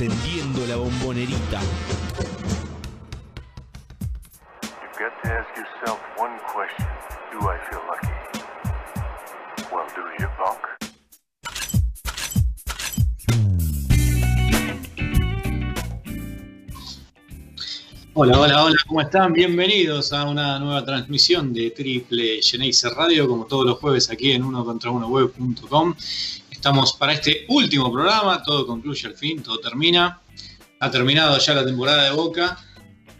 [0.00, 1.60] Encendiendo la bombonerita.
[4.62, 6.86] You've got to ask yourself one question.
[7.32, 8.12] Do I feel lucky?
[9.72, 10.60] Well, do you, punk?
[18.14, 19.32] Hola, hola, hola, ¿cómo están?
[19.32, 24.44] Bienvenidos a una nueva transmisión de Triple Geneise Radio, como todos los jueves aquí en
[24.44, 25.96] uno contra uno web.com.
[26.58, 30.20] Estamos para este último programa, todo concluye al fin, todo termina.
[30.80, 32.58] Ha terminado ya la temporada de Boca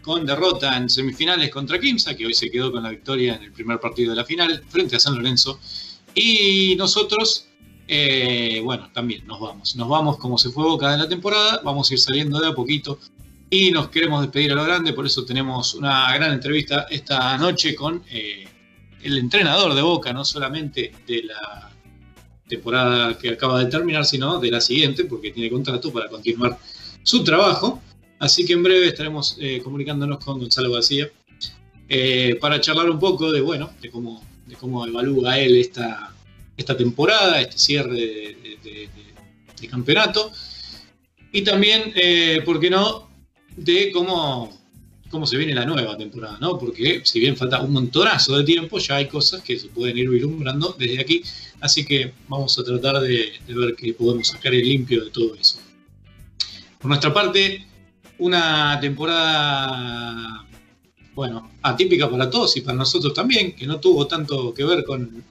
[0.01, 3.53] con derrota en semifinales contra Kimsa, que hoy se quedó con la victoria en el
[3.53, 5.57] primer partido de la final frente a San Lorenzo.
[6.13, 7.47] Y nosotros,
[7.87, 9.73] eh, bueno, también nos vamos.
[9.77, 12.53] Nos vamos como se fue Boca de la temporada, vamos a ir saliendo de a
[12.53, 12.99] poquito
[13.49, 17.73] y nos queremos despedir a lo grande, por eso tenemos una gran entrevista esta noche
[17.73, 18.45] con eh,
[19.01, 21.69] el entrenador de Boca, no solamente de la
[22.49, 26.57] temporada que acaba de terminar, sino de la siguiente, porque tiene contrato para continuar
[27.03, 27.81] su trabajo.
[28.19, 31.09] Así que en breve estaremos eh, comunicándonos con Gonzalo García
[31.87, 36.13] eh, para charlar un poco de, bueno, de cómo, de cómo evalúa él esta,
[36.57, 38.89] esta temporada, este cierre de, de-
[39.61, 40.31] de- campeonato.
[41.33, 43.09] Y también, eh, ¿por qué no?,
[43.57, 44.57] de cómo,
[45.09, 46.57] cómo se viene la nueva temporada, ¿no?
[46.57, 50.09] Porque si bien falta un montonazo de tiempo, ya hay cosas que se pueden ir
[50.09, 51.21] vislumbrando desde aquí.
[51.61, 55.59] Así que vamos a tratar de, ver qué podemos sacar el limpio de todo eso.
[56.79, 57.65] Por nuestra parte,
[58.19, 60.45] una temporada,
[61.13, 65.23] bueno, atípica para todos y para nosotros también, que no tuvo tanto que ver con,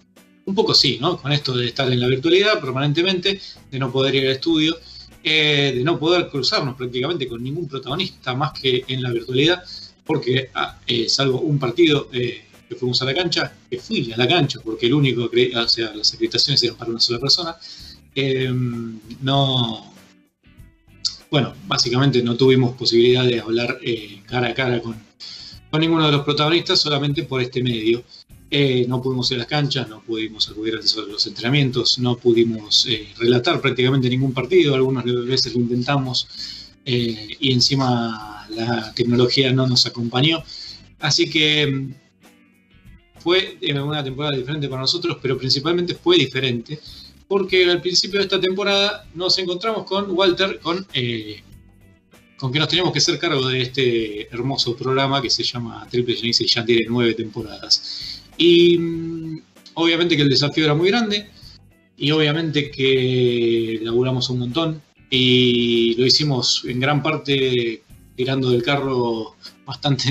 [0.44, 1.16] un poco sí, ¿no?
[1.16, 3.41] Con esto de estar en la virtualidad permanentemente,
[3.71, 4.78] de no poder ir al estudio,
[5.22, 9.62] eh, de no poder cruzarnos prácticamente con ningún protagonista más que en la virtualidad,
[10.05, 14.17] porque ah, eh, salvo un partido eh, que fuimos a la cancha, que fui a
[14.17, 17.56] la cancha, porque el único, que, o sea, las acreditaciones eran para una sola persona,
[18.15, 18.51] eh,
[19.23, 19.93] no,
[21.31, 24.97] bueno, básicamente no tuvimos posibilidad de hablar eh, cara a cara con,
[25.71, 28.03] con ninguno de los protagonistas, solamente por este medio.
[28.51, 32.87] Eh, no pudimos ir a las canchas, no pudimos acudir a los entrenamientos, no pudimos
[32.87, 36.27] eh, relatar prácticamente ningún partido, algunas veces lo intentamos
[36.91, 40.43] y encima la tecnología no nos acompañó.
[41.01, 41.95] Así que mm,
[43.21, 46.79] fue una temporada diferente para nosotros, pero principalmente fue diferente
[47.29, 51.43] porque al principio de esta temporada nos encontramos con Walter, con, eh,
[52.39, 56.17] con que nos teníamos que hacer cargo de este hermoso programa que se llama Triple
[56.17, 58.23] Genesis y ya tiene nueve temporadas.
[58.39, 59.43] Y mm,
[59.75, 61.28] obviamente que el desafío era muy grande
[61.99, 67.83] y obviamente que laburamos un montón y lo hicimos en gran parte
[68.17, 69.37] tirando del carro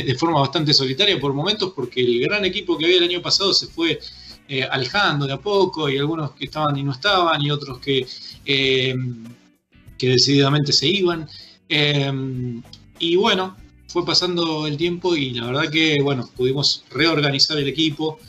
[0.05, 3.53] de forma bastante solitaria por momentos porque el gran equipo que había el año pasado
[3.53, 3.99] se fue
[4.47, 8.07] eh, alejando de a poco y algunos que estaban y no estaban y otros que,
[8.45, 8.95] eh,
[9.97, 11.27] que decididamente se iban.
[11.69, 12.61] Eh,
[12.99, 13.55] y bueno,
[13.87, 18.19] fue pasando el tiempo y la verdad que, bueno, pudimos reorganizar el equipo,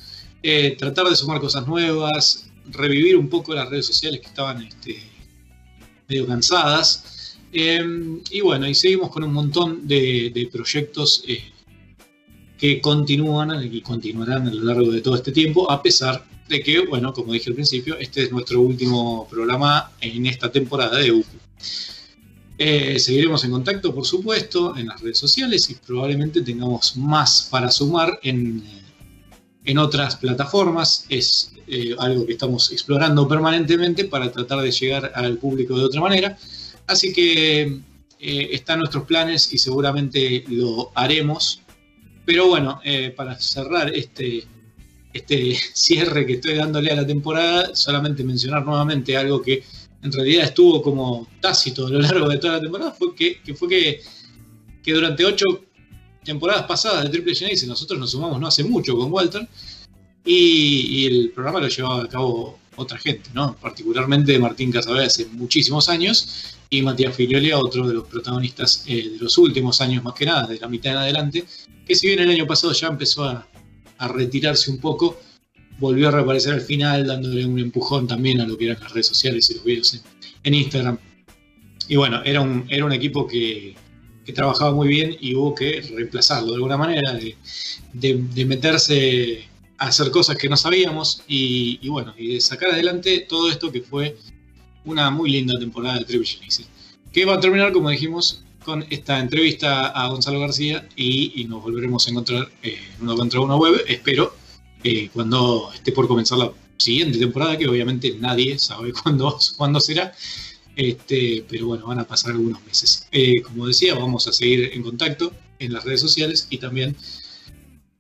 [0.43, 5.03] eh, tratar de sumar cosas nuevas, revivir un poco las redes sociales que estaban este,
[6.09, 7.18] medio cansadas.
[7.53, 11.43] Eh, y bueno, y seguimos con un montón de, proyectos eh,
[12.59, 16.87] que continúan y continuarán a lo largo de todo este tiempo, a pesar de que,
[16.87, 21.39] bueno, como dije al principio, este es nuestro último programa en esta temporada de UPU.
[22.61, 27.71] Eh, seguiremos en contacto, por supuesto, en las redes sociales y probablemente tengamos más para
[27.71, 28.65] sumar en,
[29.65, 31.07] en otras plataformas.
[31.09, 36.01] Es eh, algo que estamos explorando permanentemente para tratar de llegar al público de otra
[36.01, 36.37] manera.
[36.89, 37.81] Así que
[38.19, 41.61] eh, están nuestros planes y seguramente lo haremos.
[42.25, 44.45] Pero bueno, eh, para cerrar este,
[45.13, 49.63] este cierre que estoy dándole a la temporada, solamente mencionar nuevamente algo que
[50.03, 53.55] en realidad estuvo como tácito a lo largo de toda la temporada, fue que, que
[53.55, 54.01] fue que,
[54.83, 55.45] que durante ocho
[56.25, 59.49] temporadas pasadas de Triple Genesis nosotros nos sumamos no hace mucho con Walter
[60.25, 60.35] y,
[60.91, 63.57] y el programa lo llevaba a cabo otra gente, ¿no?
[63.57, 69.19] particularmente Martín Casabé hace muchísimos años y Matías Filiolia, otro de los protagonistas eh, de
[69.19, 71.45] los últimos años más que nada, de la mitad en adelante,
[71.87, 73.47] que si bien el año pasado ya empezó a,
[74.15, 75.19] retirarse un poco,
[75.81, 79.09] volvió a reaparecer al final dándole un empujón también a lo que eran las redes
[79.09, 80.01] sociales y los videos
[80.45, 80.99] en, Instagram.
[81.89, 83.75] Y bueno, era un, equipo que,
[84.35, 87.19] trabajaba muy bien y hubo que reemplazarlo de alguna manera,
[87.93, 89.49] de meterse
[89.79, 93.73] a hacer cosas que no sabíamos y, y, bueno, y de sacar adelante todo esto
[93.73, 94.17] que fue
[94.85, 96.69] una muy linda temporada de Genesis.
[97.13, 102.07] Que va a terminar, como dijimos, con esta entrevista a Gonzalo García y, nos volveremos
[102.07, 104.35] a encontrar eh, en uno contra uno web, espero,
[104.85, 110.13] eh, cuando esté por comenzar la siguiente temporada, que obviamente nadie sabe cuándo, cuándo será.
[110.77, 113.09] Este, pero bueno, van a pasar algunos meses.
[113.11, 116.97] Eh, como decía, vamos a seguir en contacto en las redes sociales y también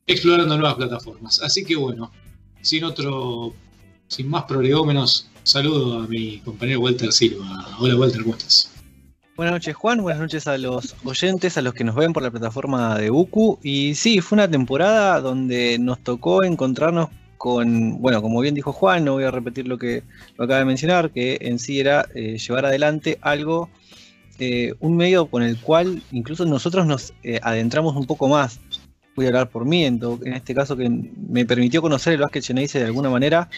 [0.07, 1.41] explorando nuevas plataformas.
[1.43, 2.13] Así que bueno,
[2.63, 3.55] sin otro,
[4.07, 7.67] sin más prolegómenos, saludo a mi compañero Walter Silva.
[7.79, 8.71] Hola Walter, ¿cómo estás?
[9.35, 12.31] Buenas noches Juan, buenas noches a los oyentes, a los que nos ven por la
[12.31, 13.59] plataforma de Uku.
[13.63, 17.09] Y sí, fue una temporada donde nos tocó encontrarnos
[17.39, 20.03] con, bueno, como bien dijo Juan, no voy a repetir lo que
[20.37, 23.71] lo acaba de mencionar, que en sí era eh, llevar adelante algo,
[24.39, 28.61] eh, un medio con el cual incluso nosotros nos eh, adentramos un poco más
[29.19, 32.79] voy a hablar por mí, en, este caso que me permitió conocer el básquet Geneise
[32.79, 33.51] de alguna manera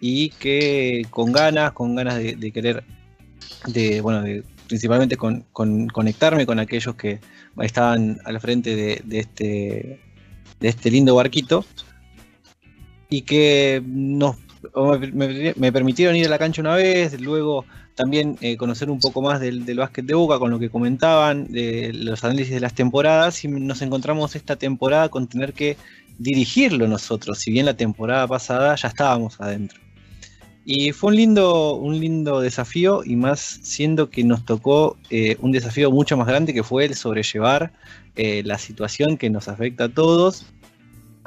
[0.00, 2.84] y que con ganas, con ganas de, querer,
[3.66, 4.24] de, bueno,
[4.66, 7.20] principalmente con, conectarme con aquellos que
[7.60, 10.00] estaban al frente de, este,
[10.60, 11.64] de este lindo barquito
[13.08, 14.36] y que nos,
[15.12, 17.64] me, permitieron ir a la cancha una vez, luego
[17.94, 21.92] también eh, conocer un poco más del, básquet de Boca con lo que comentaban, de
[21.94, 25.76] los análisis de las temporadas, y nos encontramos esta temporada con tener que
[26.18, 29.85] dirigirlo nosotros, si bien la temporada pasada ya estábamos adentro.
[30.68, 35.52] Y fue un lindo, un lindo desafío, y más siendo que nos tocó eh, un
[35.52, 37.72] desafío mucho más grande que fue el sobrellevar
[38.16, 40.44] eh, la situación que nos afecta a todos,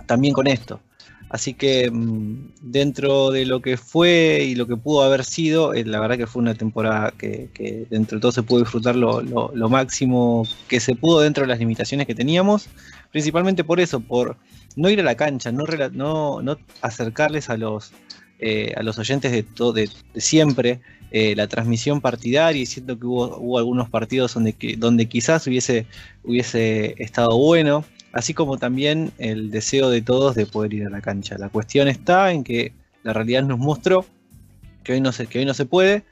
[0.07, 0.81] también con esto.
[1.30, 5.85] Así que mm, dentro de lo que fue y lo que pudo haber sido, eh,
[5.85, 9.24] la verdad que fue una temporada que, dentro de todo se pudo disfrutar lo,
[9.69, 12.68] máximo que se pudo dentro de las limitaciones que teníamos,
[13.09, 14.35] principalmente por eso, por
[14.75, 17.94] no ir a la cancha, no, no, acercarles a los,
[18.39, 20.80] eh, a los oyentes de, todo, de, siempre
[21.12, 25.86] eh, la transmisión partidaria y siento que hubo, hubo algunos partidos donde, donde quizás hubiese,
[26.24, 31.01] hubiese estado bueno así como también el deseo de todos de poder ir a la
[31.01, 31.38] cancha.
[31.38, 34.06] La cuestión está en que la realidad nos mostró
[34.83, 36.03] que hoy no se, que hoy no se puede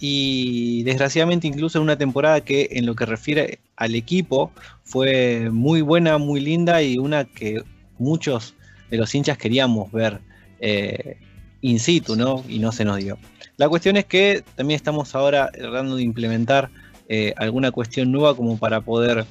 [0.00, 4.50] y desgraciadamente incluso en una temporada que en lo que refiere al equipo
[4.82, 7.62] fue muy buena, muy linda y una que
[7.98, 8.54] muchos
[8.90, 10.20] de los hinchas queríamos ver
[10.60, 11.18] eh,
[11.62, 12.44] in situ, ¿no?
[12.48, 13.16] Y no se nos dio.
[13.56, 16.70] La cuestión es que también estamos ahora tratando de implementar
[17.08, 19.24] eh, alguna cuestión nueva como para poder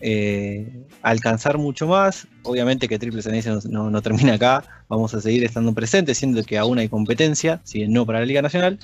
[0.00, 2.28] eh, alcanzar mucho más.
[2.42, 6.78] Obviamente que Triple Ceneice no, termina acá, vamos a seguir estando presentes, siendo que aún
[6.78, 8.78] hay competencia, si no para la Liga Nacional,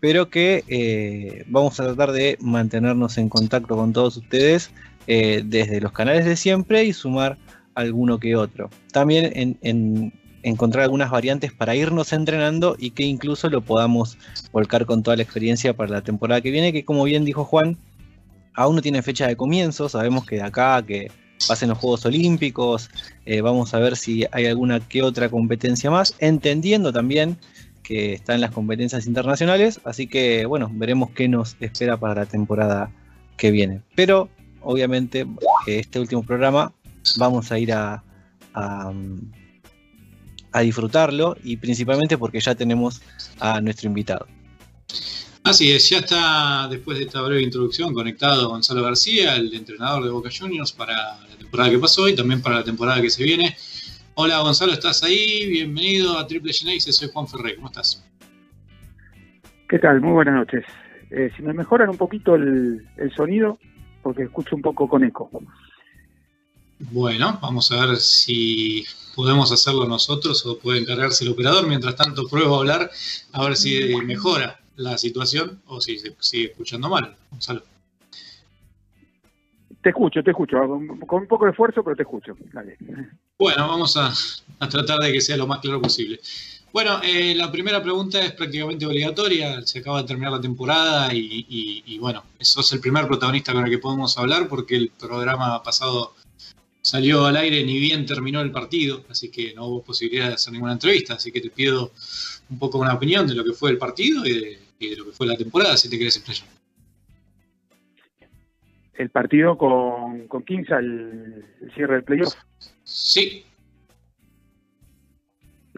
[0.00, 4.70] pero que eh, vamos a tratar de mantenernos en contacto con todos ustedes
[5.06, 7.38] desde los canales de siempre y sumar
[7.76, 8.68] alguno que otro.
[8.90, 10.12] También en,
[10.46, 14.16] encontrar algunas variantes para irnos entrenando y que incluso lo podamos
[14.52, 17.76] volcar con toda la experiencia para la temporada que viene, que como bien dijo Juan,
[18.54, 21.10] aún no tiene fecha de comienzo, sabemos que de acá que
[21.48, 22.90] pasen los Juegos Olímpicos,
[23.24, 27.36] eh, vamos a ver si hay alguna que otra competencia más, entendiendo también
[27.82, 32.90] que están las competencias internacionales, así que bueno, veremos qué nos espera para la temporada
[33.36, 33.80] que viene.
[33.96, 34.28] Pero
[34.60, 35.26] obviamente
[35.66, 36.72] este último programa
[37.18, 38.04] vamos a ir a,
[38.54, 38.92] a,
[40.56, 43.02] a disfrutarlo y principalmente porque ya tenemos
[43.40, 44.26] a nuestro invitado.
[45.44, 50.10] Así es, ya está después de esta breve introducción conectado Gonzalo García, el entrenador de
[50.10, 53.54] Boca Juniors para la temporada que pasó y también para la temporada que se viene.
[54.14, 55.46] Hola Gonzalo, ¿estás ahí?
[55.46, 58.02] Bienvenido a Triple Genesis, soy Juan Ferré, ¿cómo estás?
[59.68, 60.00] ¿Qué tal?
[60.00, 60.64] Muy buenas noches.
[61.10, 62.82] Eh, si me mejoran un poquito el,
[63.14, 63.58] sonido,
[64.02, 65.28] porque escucho un poco con eco.
[66.78, 71.66] Bueno, vamos a ver si podemos hacerlo nosotros o puede encargarse el operador.
[71.66, 72.90] Mientras tanto, pruebo a hablar
[73.32, 77.62] a ver si mejora la situación o si se sigue escuchando mal, Gonzalo.
[79.82, 80.58] Te escucho, te escucho,
[81.06, 82.36] con un poco de esfuerzo, pero te escucho.
[83.38, 84.12] Bueno, vamos a,
[84.68, 86.20] tratar de que sea lo más claro posible.
[86.72, 89.62] Bueno, eh, la primera pregunta es prácticamente obligatoria.
[89.62, 91.46] Se acaba de terminar la temporada y,
[91.86, 95.62] y, bueno, eso es el primer protagonista con el que podemos hablar porque el programa
[95.62, 96.14] pasado
[96.86, 100.52] salió al aire ni bien terminó el partido, así que no hubo posibilidad de hacer
[100.52, 101.14] ninguna entrevista.
[101.14, 101.90] Así que te pido
[102.48, 105.06] un poco una opinión de lo que fue el partido y de, y de lo
[105.06, 106.46] que fue la temporada, si te querés explayar.
[108.94, 112.34] El partido con, con Quinza, el, cierre del playoff.
[112.84, 113.44] Sí.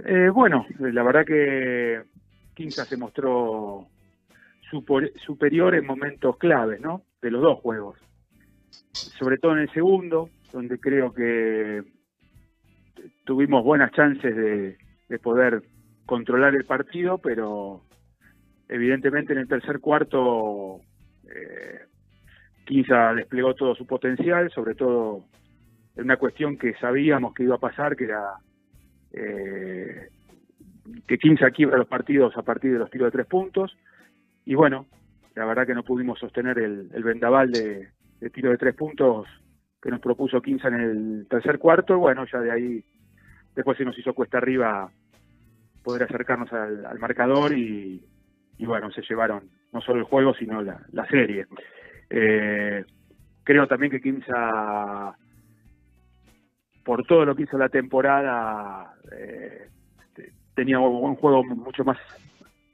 [0.04, 2.02] Eh, bueno, la verdad que
[2.54, 3.88] Quinza se mostró
[5.24, 7.02] superior en momentos claves, ¿no?
[7.22, 7.96] De los dos juegos.
[8.92, 11.82] Sobre todo en el segundo, donde creo que
[13.24, 14.78] tuvimos buenas chances de,
[15.08, 15.62] de poder
[16.06, 17.82] controlar el partido, pero
[18.68, 20.80] Evidentemente en el tercer cuarto
[21.24, 21.80] eh,
[22.66, 25.24] Quinza desplegó todo su potencial, sobre todo
[25.96, 28.34] en una cuestión que sabíamos que iba a pasar, que era
[29.12, 30.08] eh,
[31.06, 33.74] que Quinza quiebra los partidos a partir de los tiros de tres puntos.
[34.44, 34.86] Y bueno,
[35.34, 37.88] la verdad que no pudimos sostener el, el vendaval de,
[38.20, 39.26] de tiro de tres puntos
[39.82, 42.84] que nos propuso Quinza en el tercer cuarto, bueno, ya de ahí
[43.54, 44.90] después se nos hizo cuesta arriba
[45.82, 48.04] poder acercarnos al, marcador y,
[48.58, 51.46] y, bueno, se llevaron no solo el juego, sino la, la serie.
[52.10, 52.84] Eh,
[53.44, 55.16] creo también que Quinza,
[56.84, 59.68] por todo lo que hizo la temporada, eh,
[60.54, 61.98] tenía un juego mucho más,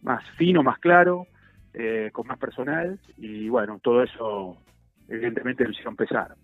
[0.02, 1.26] más fino, más claro,
[1.74, 4.56] eh, con más personal, y bueno, todo eso
[5.08, 6.34] evidentemente lo hicieron pesar.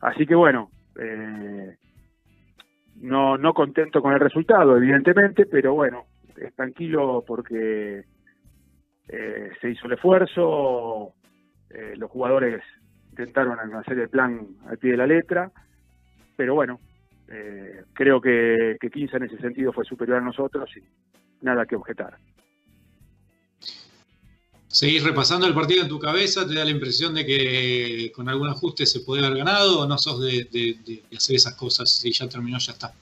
[0.00, 1.76] Así que bueno, eh,
[3.00, 6.04] no, no contento con el resultado, evidentemente, pero bueno,
[6.36, 8.04] es tranquilo porque
[9.08, 11.14] eh, se hizo el esfuerzo,
[11.70, 12.62] eh, los jugadores
[13.10, 15.50] intentaron hacer el plan al pie de la letra,
[16.36, 16.80] pero bueno,
[17.28, 20.82] eh, creo que, que 15 en ese sentido fue superior a nosotros y
[21.44, 22.16] nada que objetar.
[24.70, 26.46] ¿Seguís repasando el partido en tu cabeza?
[26.46, 29.98] ¿Te da la impresión de que con algún ajuste se puede haber ganado o no
[29.98, 30.46] sos de,
[31.12, 31.90] hacer esas cosas?
[31.90, 32.92] Si ya terminó, ya está.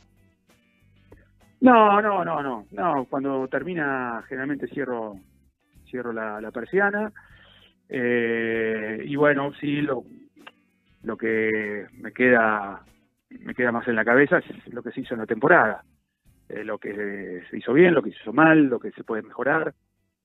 [1.60, 2.66] No, no, no, no.
[2.70, 5.16] no cuando termina, generalmente cierro,
[5.90, 7.12] cierro la, la persiana.
[7.86, 10.04] Eh, y bueno, sí, lo,
[11.02, 12.82] lo que me queda,
[13.28, 15.84] me queda más en la cabeza es lo que se hizo en la temporada.
[16.48, 19.20] Eh, lo que se hizo bien, lo que se hizo mal, lo que se puede
[19.20, 19.74] mejorar.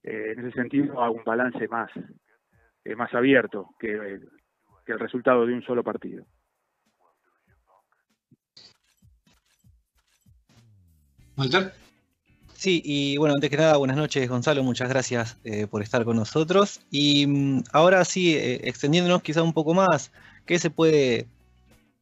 [0.03, 1.89] Eh, en ese sentido hago un balance más,
[2.83, 4.19] eh, más abierto que,
[4.85, 6.25] que, el resultado de un solo partido.
[11.37, 11.73] ¿Walter?
[12.63, 16.15] Sí, y bueno, antes que nada, buenas noches Gonzalo, muchas gracias eh, por estar con
[16.15, 16.79] nosotros.
[16.91, 20.11] Y mm, ahora sí, eh, extendiéndonos quizá un poco más,
[20.45, 21.27] ¿qué se puede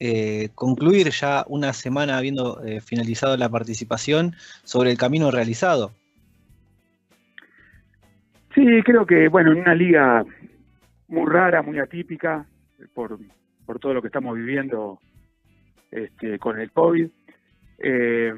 [0.04, 5.94] eh, concluir ya una semana habiendo eh, finalizado la participación sobre el camino realizado?
[8.54, 10.26] Sí, creo que, bueno, en una liga
[11.08, 12.46] muy rara, muy atípica,
[12.94, 13.18] por,
[13.66, 15.00] por todo lo que estamos viviendo
[15.90, 17.10] este, con el COVID,
[17.80, 18.34] eh,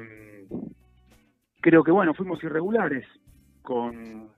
[1.60, 3.06] creo que, bueno, fuimos irregulares
[3.62, 4.28] con...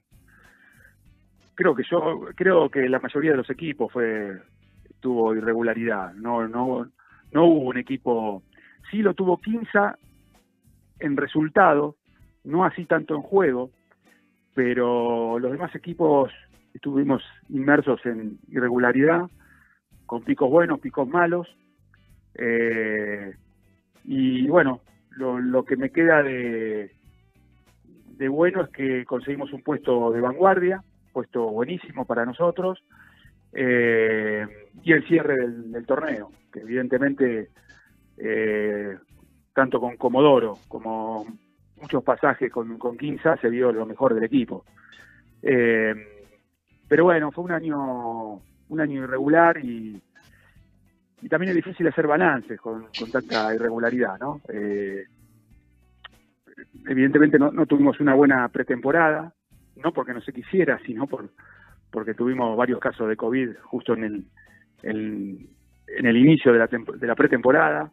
[1.54, 4.38] Creo que yo, creo que la mayoría de los equipos fue
[5.00, 6.90] tuvo irregularidad, no, no,
[7.32, 8.42] no hubo un equipo,
[8.90, 9.98] sí lo tuvo Quinza
[10.98, 11.96] en resultado,
[12.44, 13.70] no así tanto en juego,
[14.56, 16.32] pero los demás equipos
[16.72, 19.26] estuvimos inmersos en irregularidad,
[20.06, 21.46] con picos buenos, picos malos,
[22.34, 23.34] eh,
[24.04, 26.90] y bueno, lo, lo, que me queda de,
[28.16, 30.82] de bueno es que conseguimos un puesto de vanguardia,
[31.12, 32.82] puesto buenísimo para nosotros,
[33.52, 34.46] eh,
[34.82, 37.50] y el cierre del, torneo, que evidentemente
[38.16, 38.96] eh,
[39.52, 41.26] tanto con Comodoro como
[41.80, 44.64] muchos pasajes con, con Quinza se vio lo mejor del equipo.
[45.42, 45.94] Eh,
[46.88, 50.02] pero bueno, fue un año un año irregular y,
[51.28, 54.40] también es difícil hacer balances con, tanta irregularidad, ¿no?
[54.48, 55.06] Eh,
[56.88, 59.32] evidentemente no, tuvimos una buena pretemporada,
[59.76, 61.30] no porque no se quisiera, sino por
[61.90, 64.24] porque tuvimos varios casos de COVID justo en el,
[64.82, 65.48] el
[65.88, 67.90] en el inicio de la, de la pretemporada.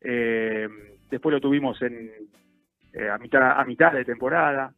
[0.00, 0.68] Eh,
[1.10, 2.10] después lo tuvimos en,
[2.92, 4.72] eh, a mitad a mitad de temporada,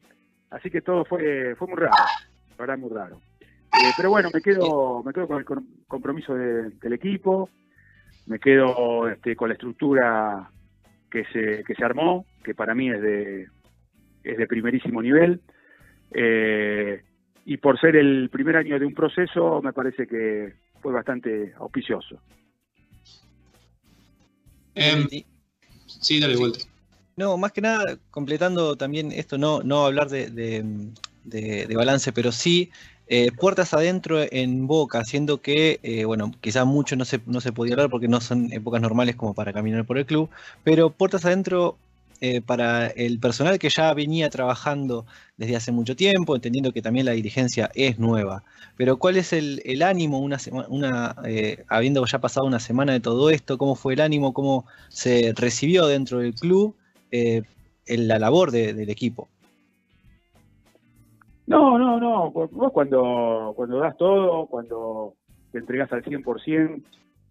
[0.51, 3.21] así que todo fue fue muy raro, la verdad muy raro.
[3.73, 5.45] Eh, pero bueno, me quedo me quedo con el
[5.89, 7.51] compromiso de, del equipo,
[8.27, 10.51] me quedo este, con la estructura
[11.11, 13.49] que se que se armó, que para mí es de
[14.23, 15.41] es de primerísimo nivel.
[16.13, 17.03] Eh,
[17.47, 22.21] y por ser el primer año de un proceso, me parece que fue bastante auspicioso.
[24.75, 25.25] Eh,
[25.87, 26.61] sí, dale vuelta.
[27.17, 32.71] No, más que nada, completando también esto, no, no hablar de, de, balance, pero sí
[33.07, 37.53] eh, puertas adentro en Boca, siendo que, eh, bueno, quizás mucho no se, no se
[37.53, 40.29] podía hablar porque no son épocas normales como para caminar por el club,
[40.65, 41.79] pero puertas adentro
[42.21, 45.07] eh, para el personal que ya venía trabajando
[45.37, 48.43] desde hace mucho tiempo, entendiendo que también la dirigencia es nueva.
[48.77, 51.15] Pero ¿cuál es el, el ánimo, una, una
[51.69, 53.57] habiendo ya pasado una semana de todo esto?
[53.59, 54.33] ¿Cómo fue el ánimo?
[54.35, 56.75] ¿Cómo se recibió dentro del club
[57.17, 57.43] eh,
[57.87, 59.29] en la labor de, del equipo?
[61.47, 62.33] No, no, no.
[62.33, 65.15] Vos cuando, cuando das todo, cuando
[65.53, 66.83] te entregas al 100%,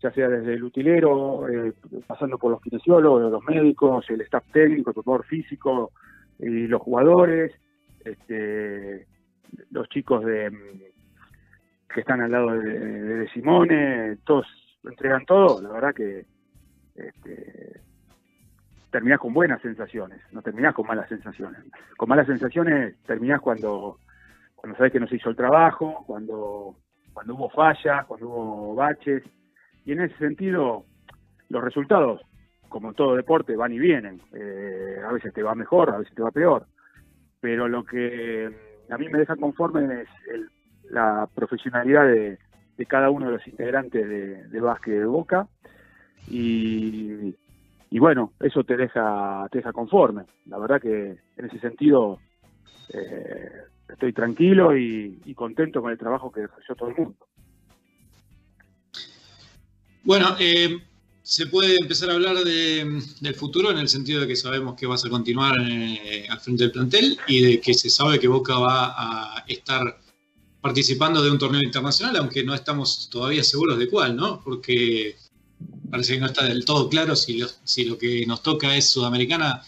[0.01, 1.73] ya sea desde el utilero, eh,
[2.07, 5.91] pasando por los kinesiólogos, los médicos, el staff técnico, el preparador físico
[6.39, 7.51] y los jugadores,
[8.05, 9.05] este,
[9.69, 10.49] los chicos de
[11.93, 14.47] que están al lado de, de Simone, todos
[14.85, 16.25] entregan todo, la verdad que
[16.95, 17.81] este,
[18.93, 21.59] terminás con buenas sensaciones, no terminás con malas sensaciones.
[21.97, 23.97] Con malas sensaciones terminás cuando
[24.55, 26.77] cuando sabes que no se hizo el trabajo, cuando,
[27.11, 29.21] cuando hubo fallas, cuando hubo baches.
[29.83, 30.85] Y en ese sentido,
[31.49, 32.21] los resultados,
[32.69, 34.21] como todo deporte, van y vienen.
[34.31, 36.67] Eh, a veces te va mejor, a veces te va peor.
[37.41, 38.49] Pero lo que
[38.89, 40.07] a mí me deja conforme es
[40.89, 42.37] la profesionalidad de,
[42.77, 45.47] de cada uno de los integrantes de, de básquet de Boca.
[46.29, 47.35] Y,
[47.93, 50.23] y bueno, eso te deja, te deja conforme.
[50.47, 52.19] La verdad que en ese sentido
[52.91, 53.51] eh,
[53.87, 57.27] estoy tranquilo y, contento con el trabajo que desarrolló todo el mundo.
[60.03, 60.79] Bueno, eh,
[61.21, 64.87] se puede empezar a hablar de- del futuro en el sentido de que sabemos que
[64.87, 68.57] vas a continuar eh, al frente del plantel y de que se sabe que Boca
[68.57, 69.99] va a estar
[70.61, 74.41] participando de un torneo internacional, aunque no estamos todavía seguros de cuál, ¿no?
[74.43, 75.15] Porque
[75.93, 79.61] parece que no está del todo claro si lo, que nos toca es Sudamericana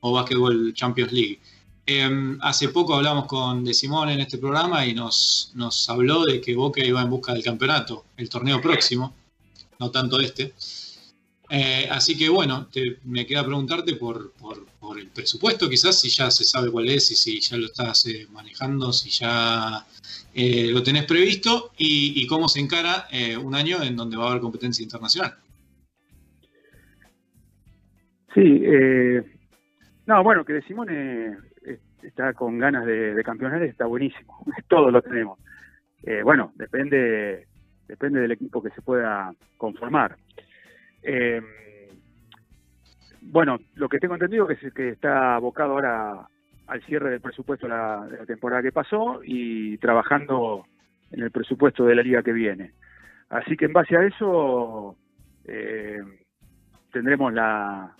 [0.00, 1.38] o Basketball Champions League.
[1.86, 5.52] Eh, hace poco hablamos con De Simón en este programa y nos,
[5.86, 9.14] habló de que Boca iba en busca del campeonato, el torneo próximo,
[9.78, 10.52] no tanto este.
[11.48, 12.66] Eh, así que bueno,
[13.04, 14.34] me queda preguntarte por,
[14.98, 18.26] el presupuesto, quizás si ya se sabe cuál es y si ya lo estás eh,
[18.32, 19.86] manejando, si ya
[20.34, 23.06] eh, lo tenés previsto y, cómo se encara
[23.40, 25.36] un año en donde va a haber competencia internacional.
[28.34, 29.22] Sí, eh,
[30.06, 31.36] no, bueno, que de Simone
[31.66, 34.44] eh, está con ganas de, de está buenísimo.
[34.68, 35.38] Todos lo tenemos.
[36.02, 37.46] Eh, bueno, depende,
[37.86, 40.16] depende del equipo que se pueda conformar.
[41.02, 41.42] Eh,
[43.20, 46.26] bueno, lo que tengo entendido es que está abocado ahora
[46.66, 50.66] al cierre del presupuesto de la, de la temporada que pasó y trabajando
[51.10, 52.72] en el presupuesto de la liga que viene.
[53.30, 54.96] Así que en base a eso
[55.44, 56.00] eh,
[56.92, 57.94] tendremos la,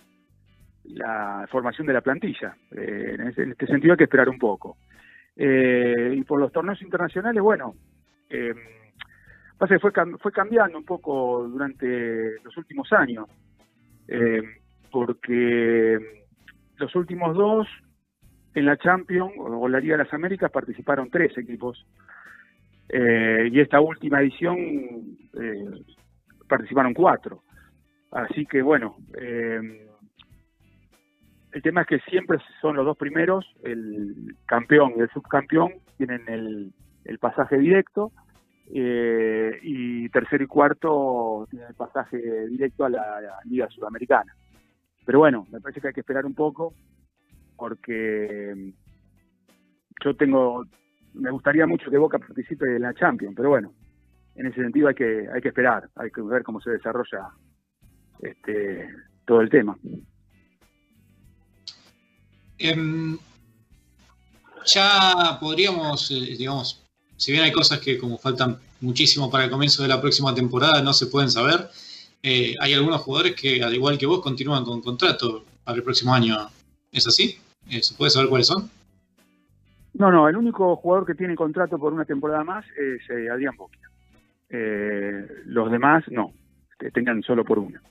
[0.85, 2.55] la formación de la plantilla.
[2.71, 4.77] Eh, en, este sentido hay que esperar un poco.
[5.35, 7.75] Eh, y por los torneos internacionales, bueno,
[8.29, 8.53] eh,
[9.67, 13.27] que fue, fue cambiando un poco durante los últimos años,
[14.07, 14.41] eh,
[14.91, 15.97] porque
[16.77, 17.67] los últimos dos
[18.55, 21.85] en la Champions o la Liga de las Américas participaron tres equipos.
[22.91, 24.57] Y esta última edición
[26.47, 27.43] participaron cuatro.
[28.11, 29.87] Así que bueno, eh,
[31.51, 36.21] el tema es que siempre son los dos primeros, el campeón y el subcampeón, tienen
[36.27, 36.73] el,
[37.19, 38.11] pasaje directo,
[38.71, 44.31] eh, y tercero y cuarto tienen el pasaje directo a la, a la Liga Sudamericana.
[45.05, 46.73] Pero bueno, me parece que hay que esperar un poco,
[47.57, 50.65] porque mm, yo tengo,
[51.15, 53.73] me gustaría mucho que Boca participe en la Champions, pero bueno,
[54.35, 57.29] en ese sentido hay que, hay que esperar, hay que ver cómo se desarrolla
[58.21, 58.87] este,
[59.25, 59.75] todo el tema.
[62.59, 63.17] Em,
[64.65, 66.83] ya podríamos, eh, digamos,
[67.17, 70.81] si bien hay cosas que como faltan muchísimo para el comienzo de la próxima temporada
[70.81, 71.69] no se pueden saber,
[72.21, 76.13] eh, hay algunos jugadores que, al igual que vos, continúan con contrato para el próximo
[76.13, 76.49] año.
[76.91, 77.39] ¿Es así?
[77.69, 78.69] Eh, ¿Se puede saber cuáles son?
[79.93, 83.89] No, no, el único jugador que tiene contrato por una temporada más es Adrián Boquia.
[85.45, 86.33] Los demás no,
[86.79, 87.81] que tengan solo por una.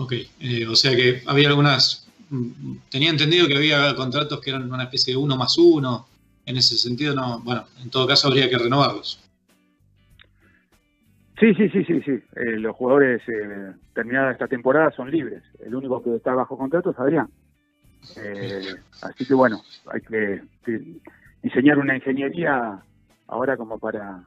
[0.00, 2.09] Ok, eh, o sea que había algunas.
[2.90, 6.06] Tenía entendido que había contratos que eran una especie de uno más uno.
[6.46, 7.40] En ese sentido, no.
[7.40, 9.20] Bueno, en todo caso habría que renovarlos.
[11.38, 12.12] Sí, sí, sí, sí, sí.
[12.36, 15.42] Eh, los jugadores eh, terminada esta temporada son libres.
[15.58, 17.28] El único que está bajo contrato es Adrián.
[18.16, 20.80] Eh, así que bueno, hay que, que
[21.42, 22.82] diseñar una ingeniería
[23.26, 24.22] ahora como para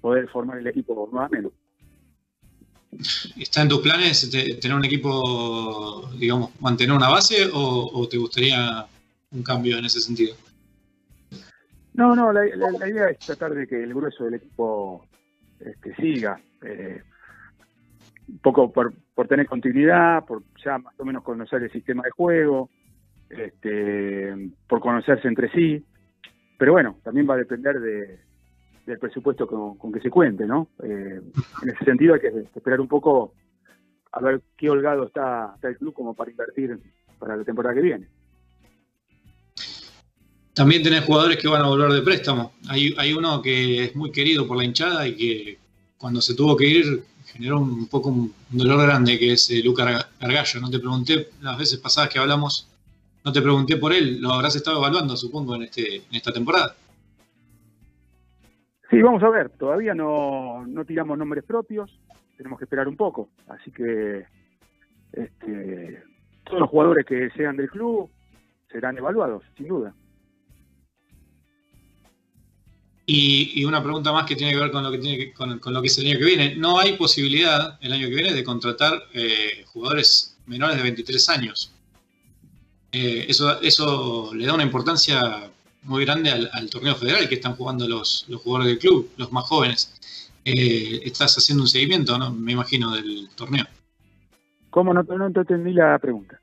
[0.00, 1.50] poder formar el equipo nuevamente.
[3.36, 8.86] ¿Está en tus planes te- tener un equipo, digamos, mantener una base o, te gustaría
[9.30, 10.34] un cambio en ese sentido?
[11.94, 12.46] No, no, la
[12.88, 15.06] idea es tratar de que el grueso del equipo
[15.60, 16.40] este, siga.
[16.62, 17.02] eh,
[18.28, 22.10] un poco por, por tener continuidad, por ya más o menos conocer el sistema de
[22.10, 22.70] juego,
[23.28, 25.84] este, por conocerse entre sí.
[26.58, 28.20] Pero bueno, también va a depender de,
[28.90, 30.68] del presupuesto con, que se cuente, ¿no?
[30.82, 31.20] Eh,
[31.62, 33.32] en ese sentido hay que esperar un poco
[34.12, 36.78] a ver qué holgado está, el club como para invertir
[37.18, 38.08] para la temporada que viene.
[40.52, 42.52] También tenés jugadores que van a volver de préstamo.
[42.68, 45.58] Hay, uno que es muy querido por la hinchada y que
[45.96, 50.08] cuando se tuvo que ir generó un poco un dolor grande, que es eh, Luca
[50.18, 50.60] Gargallo.
[50.60, 52.66] No te pregunté las veces pasadas que hablamos,
[53.24, 54.20] no te pregunté por él.
[54.20, 56.74] Lo habrás estado evaluando, supongo, en, este, en esta temporada.
[58.90, 61.98] Sí, vamos a ver, todavía no, no tiramos nombres propios,
[62.36, 64.24] tenemos que esperar un poco, así que
[65.12, 66.02] este,
[66.44, 68.10] todos los jugadores que sean del club
[68.70, 69.94] serán evaluados, sin duda.
[73.06, 75.58] Y, y una pregunta más que tiene que ver con lo que, tiene que- con,
[75.58, 76.54] con lo que es el año que viene.
[76.56, 81.74] No hay posibilidad el año que viene de contratar eh, jugadores menores de 23 años.
[82.92, 85.50] Eh, eso, eso le da una importancia
[85.82, 89.32] muy grande al, al torneo federal que están jugando los, los jugadores del club, los
[89.32, 89.94] más jóvenes.
[90.44, 92.32] Eh, estás haciendo un seguimiento, ¿no?
[92.32, 93.64] Me imagino, del torneo.
[94.70, 96.40] ¿Cómo no, no te entendí la pregunta?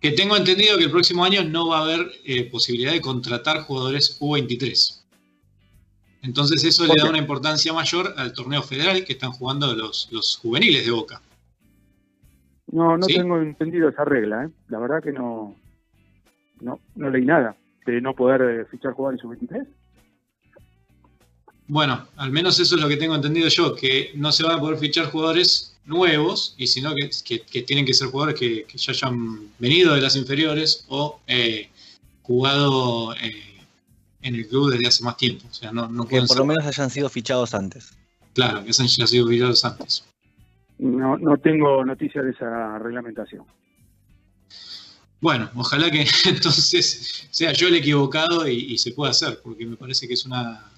[0.00, 3.62] Que tengo entendido que el próximo año no va a haber eh, posibilidad de contratar
[3.62, 5.02] jugadores U23.
[6.22, 10.36] Entonces eso le da una importancia mayor al torneo federal que están jugando los, los
[10.36, 11.20] juveniles de Boca.
[12.68, 13.14] No, no ¿Sí?
[13.14, 14.50] tengo entendido esa regla, ¿eh?
[14.68, 15.54] La verdad que no,
[16.60, 19.66] no, no leí nada de no poder eh, fichar jugadores sub-23.
[21.66, 24.60] Bueno, al menos eso es lo que tengo entendido yo, que no se van a
[24.60, 28.76] poder fichar jugadores nuevos, y sino que, que- que tienen que ser jugadores que, que
[28.78, 31.68] ya hayan venido de las inferiores o eh,
[32.22, 33.32] jugado eh,
[34.22, 35.46] en el club desde hace más tiempo.
[35.50, 37.92] O sea, no, no Que por ser- lo menos hayan sido fichados antes.
[38.34, 40.04] Claro, que hayan ya sido fichados antes.
[40.78, 43.44] No, no tengo noticia de esa reglamentación.
[45.24, 50.06] Bueno, ojalá que entonces sea yo el equivocado y, se pueda hacer, porque me parece
[50.06, 50.70] que es una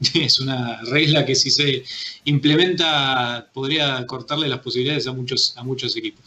[0.14, 1.84] es una regla que si se
[2.24, 6.24] implementa podría cortarle las posibilidades a muchos a muchos equipos.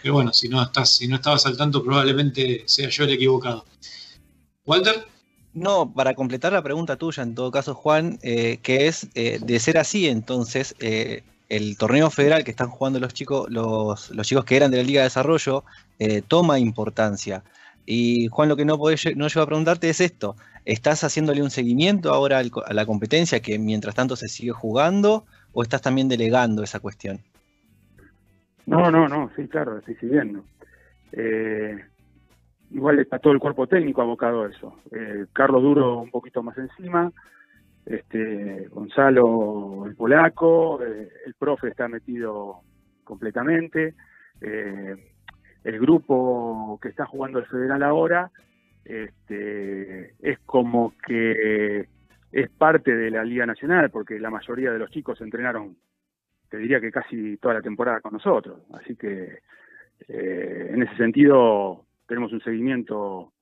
[0.00, 3.66] Pero bueno, si no estás si no estabas al tanto probablemente sea yo el equivocado.
[4.64, 5.06] Walter,
[5.52, 9.60] No, para completar la pregunta tuya, en todo caso, Juan, eh, que es eh, de
[9.60, 14.56] ser así, entonces, eh, el torneo federal que están jugando los chicos, los, chicos que
[14.56, 15.64] eran de la Liga de Desarrollo,
[15.98, 17.42] eh, toma importancia.
[17.86, 21.50] Y Juan, lo que no podés, no llevo a preguntarte es esto: ¿estás haciéndole un
[21.50, 26.08] seguimiento ahora al a la competencia que mientras tanto se sigue jugando, o estás también
[26.08, 27.20] delegando esa cuestión?
[28.66, 30.42] No, no, no, sí, claro, estoy siguiendo.
[31.12, 31.84] Eh,
[32.70, 34.74] igual está todo el cuerpo técnico abocado a eso.
[34.90, 37.12] Eh, Carlos Duro un poquito más encima,
[37.86, 42.60] este, Gonzalo el polaco, eh, el profe está metido
[43.04, 43.94] completamente,
[44.40, 44.96] eh,
[45.64, 48.30] el grupo que está jugando el federal ahora
[48.84, 51.88] este, es como que
[52.32, 55.76] es parte de la Liga Nacional, porque la mayoría de los chicos entrenaron
[56.50, 58.60] te diría que casi toda la temporada con nosotros.
[58.74, 59.40] Así que
[60.08, 63.32] eh, en ese sentido tenemos un seguimiento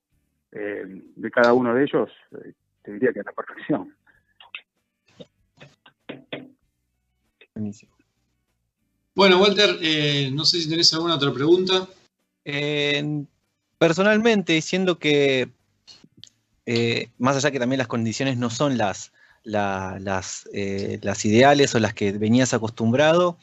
[0.52, 2.10] de cada uno de ellos,
[2.82, 3.94] te diría que a la perfección.
[7.54, 7.92] Buenísimo.
[9.14, 11.86] bueno Walter, eh, no sé si tenés alguna otra pregunta.
[12.44, 13.24] Eh,
[13.78, 15.50] personalmente, siendo que
[16.66, 19.12] eh, más allá que también las condiciones no son las,
[19.44, 23.36] la- las, eh, las ideales o las que venías acostumbrado,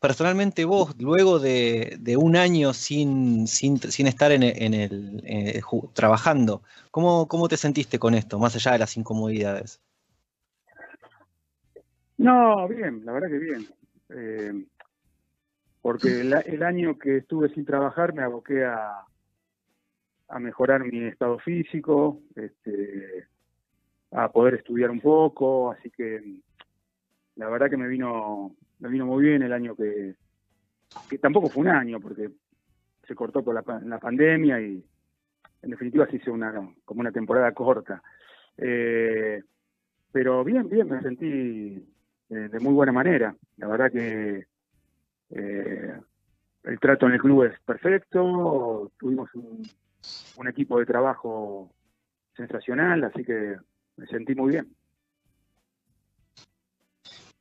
[0.00, 5.22] personalmente vos, luego de, de un año sin, sin, sin estar en el, en el-
[5.26, 9.80] eh, ju- trabajando, ¿cómo, ¿cómo te sentiste con esto, más allá de las incomodidades?
[12.18, 13.66] No, bien, la verdad que bien.
[14.10, 14.66] Eh,
[15.80, 19.04] porque el, año que estuve sin trabajar me aboqué a,
[20.28, 23.26] a mejorar mi estado físico, este,
[24.12, 26.40] a poder estudiar un poco, así que
[27.34, 30.16] la verdad que me vino me vino muy bien el año que,
[31.08, 32.30] que tampoco fue un año porque
[33.06, 34.84] se cortó por la, la pandemia y
[35.62, 36.52] en definitiva se hizo una
[36.84, 38.02] como una temporada corta.
[38.56, 39.40] Eh,
[40.10, 41.91] pero bien, bien, me sentí
[42.32, 43.36] de muy buena manera.
[43.58, 44.46] La verdad que
[45.30, 45.92] eh,
[46.64, 49.68] el trato en el club es perfecto, tuvimos un,
[50.48, 51.70] equipo de trabajo
[52.36, 53.56] sensacional, así que
[53.96, 54.74] me sentí muy bien.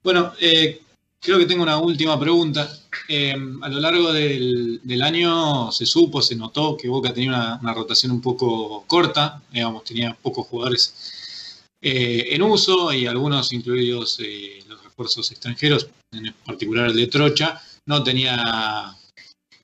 [0.03, 0.81] Bueno, eh,
[1.19, 2.67] creo que tengo una última pregunta.
[3.07, 7.73] Eh, a lo largo del, del año se supo, se notó que Boca tenía una,
[7.73, 14.63] rotación un poco corta, digamos, tenía pocos jugadores eh, en uso y algunos, incluidos eh,
[14.67, 18.37] los refuerzos extranjeros, en particular el de Trocha, no tenía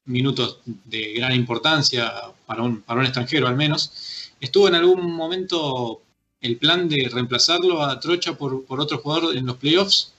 [0.05, 2.11] minutos de gran importancia
[2.45, 4.33] para un, para un extranjero al menos.
[4.39, 6.01] ¿Estuvo en algún momento
[6.41, 10.13] el plan de reemplazarlo a Trocha por, por otro jugador en los playoffs?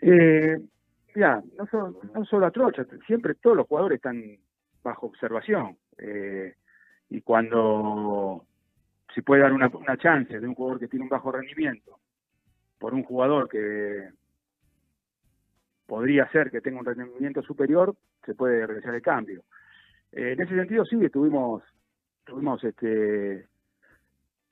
[0.00, 0.58] Eh,
[1.70, 4.38] solo, no solo a Trocha, siempre todos los jugadores están
[4.82, 5.76] bajo observación.
[5.98, 6.54] Eh,
[7.10, 8.44] y cuando
[9.14, 12.01] se puede dar una, una chance de un jugador que tiene un bajo rendimiento
[12.82, 14.08] por un jugador que
[15.86, 17.94] podría ser que tenga un rendimiento superior,
[18.26, 19.44] se puede realizar el cambio.
[20.10, 21.62] Eh, en ese sentido, sí, estuvimos,
[22.18, 23.46] estuvimos este,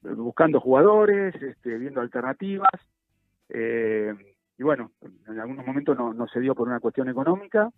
[0.03, 2.71] buscando jugadores, este, viendo alternativas.
[3.49, 4.15] Eh,
[4.57, 4.93] y bueno,
[5.27, 7.69] en algunos momentos no, no se dio por una cuestión económica.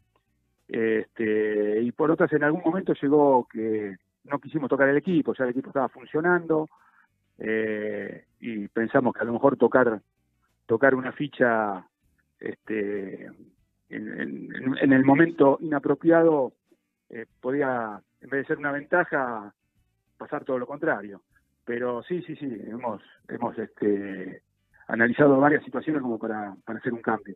[0.69, 5.45] Este, y por otras, en algún momento llegó que no quisimos tocar el equipo, ya
[5.45, 6.69] el equipo estaba funcionando.
[7.39, 10.03] eh, y pensamos que a lo mejor tocar
[10.73, 11.87] tocar una ficha
[12.41, 13.35] este, en,
[13.91, 16.55] en- en el momento inapropiado
[17.11, 19.53] eh, podía, en vez de ser una ventaja,
[20.17, 21.21] pasar todo lo contrario.
[21.67, 24.43] Pero sí, sí, sí, hemos, hemos este,
[24.89, 27.35] analizado varias situaciones como para, para hacer un cambio.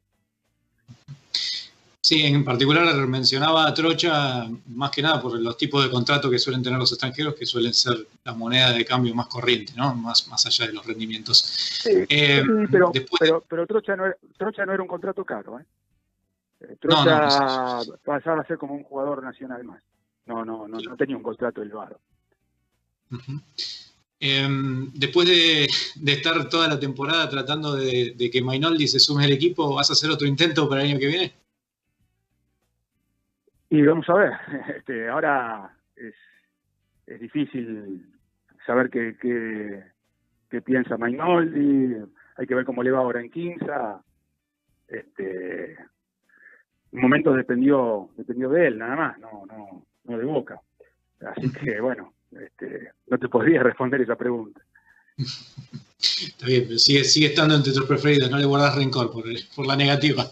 [2.06, 6.38] Sí, en particular mencionaba a Trocha más que nada por los tipos de contratos que
[6.38, 9.92] suelen tener los extranjeros, que suelen ser la moneda de cambio más corriente, ¿no?
[9.92, 11.38] Más, más allá de los rendimientos.
[11.38, 15.24] Sí, Eh, sí, pero, después- pero, pero Trocha, no era, Trocha no era un contrato
[15.24, 15.58] caro.
[15.58, 15.64] ¿eh?
[16.60, 19.82] Eh, No, Trocha no, pasaba a ser como un jugador nacional más.
[20.26, 21.98] No, no, no, no tenía un contrato elevado.
[23.10, 23.40] Ujú.
[24.20, 25.66] Em, después de,
[25.96, 29.90] de estar toda la temporada tratando de, de que Mainoldi se sume al equipo, ¿vas
[29.90, 31.45] a hacer otro intento para el año que viene?
[33.68, 34.32] Y vamos a ver,
[34.76, 36.14] este, ahora es,
[37.06, 38.06] es difícil
[38.64, 39.82] saber qué, qué,
[40.50, 41.96] qué piensa Mainoldi,
[42.36, 44.02] hay que ver cómo le va ahora en Quinza.
[44.88, 45.76] Este,
[46.92, 50.60] un momento dependió, dependió de él, nada más, no, no, no de Boca.
[51.20, 54.60] Así que bueno, este, no te podría responder esa pregunta.
[55.16, 59.24] Está bien, pero sigue, sigue estando entre tus preferidos, no le guardas rencor por,
[59.54, 60.24] por la negativa.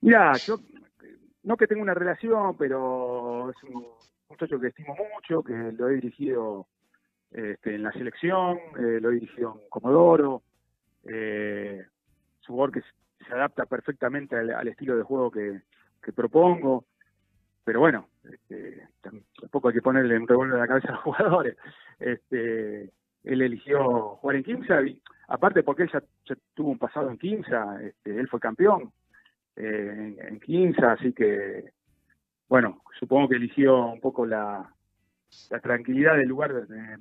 [0.00, 0.60] Mira, yo
[1.48, 3.86] no que tenga una relación, pero es un
[4.28, 6.66] muchacho que estimo mucho, que lo he dirigido
[7.30, 10.42] este, en la selección, eh, lo he dirigido en Comodoro,
[11.04, 11.86] eh,
[12.42, 15.62] es que se- adapta perfectamente al, estilo de juego que,
[16.12, 16.84] propongo,
[17.64, 21.02] pero bueno, este, tam- tampoco hay que ponerle un revólver en la cabeza a los
[21.04, 21.56] jugadores.
[21.98, 22.90] Este,
[23.24, 24.80] él eligió jugar en Quimsa,
[25.28, 28.92] aparte porque él ya, ya tuvo un pasado en Quimsa, este, él fue campeón
[29.58, 31.72] eh, en, Quinza, así que,
[32.48, 34.72] bueno, supongo que eligió un poco la,
[35.50, 36.96] la tranquilidad del lugar eh,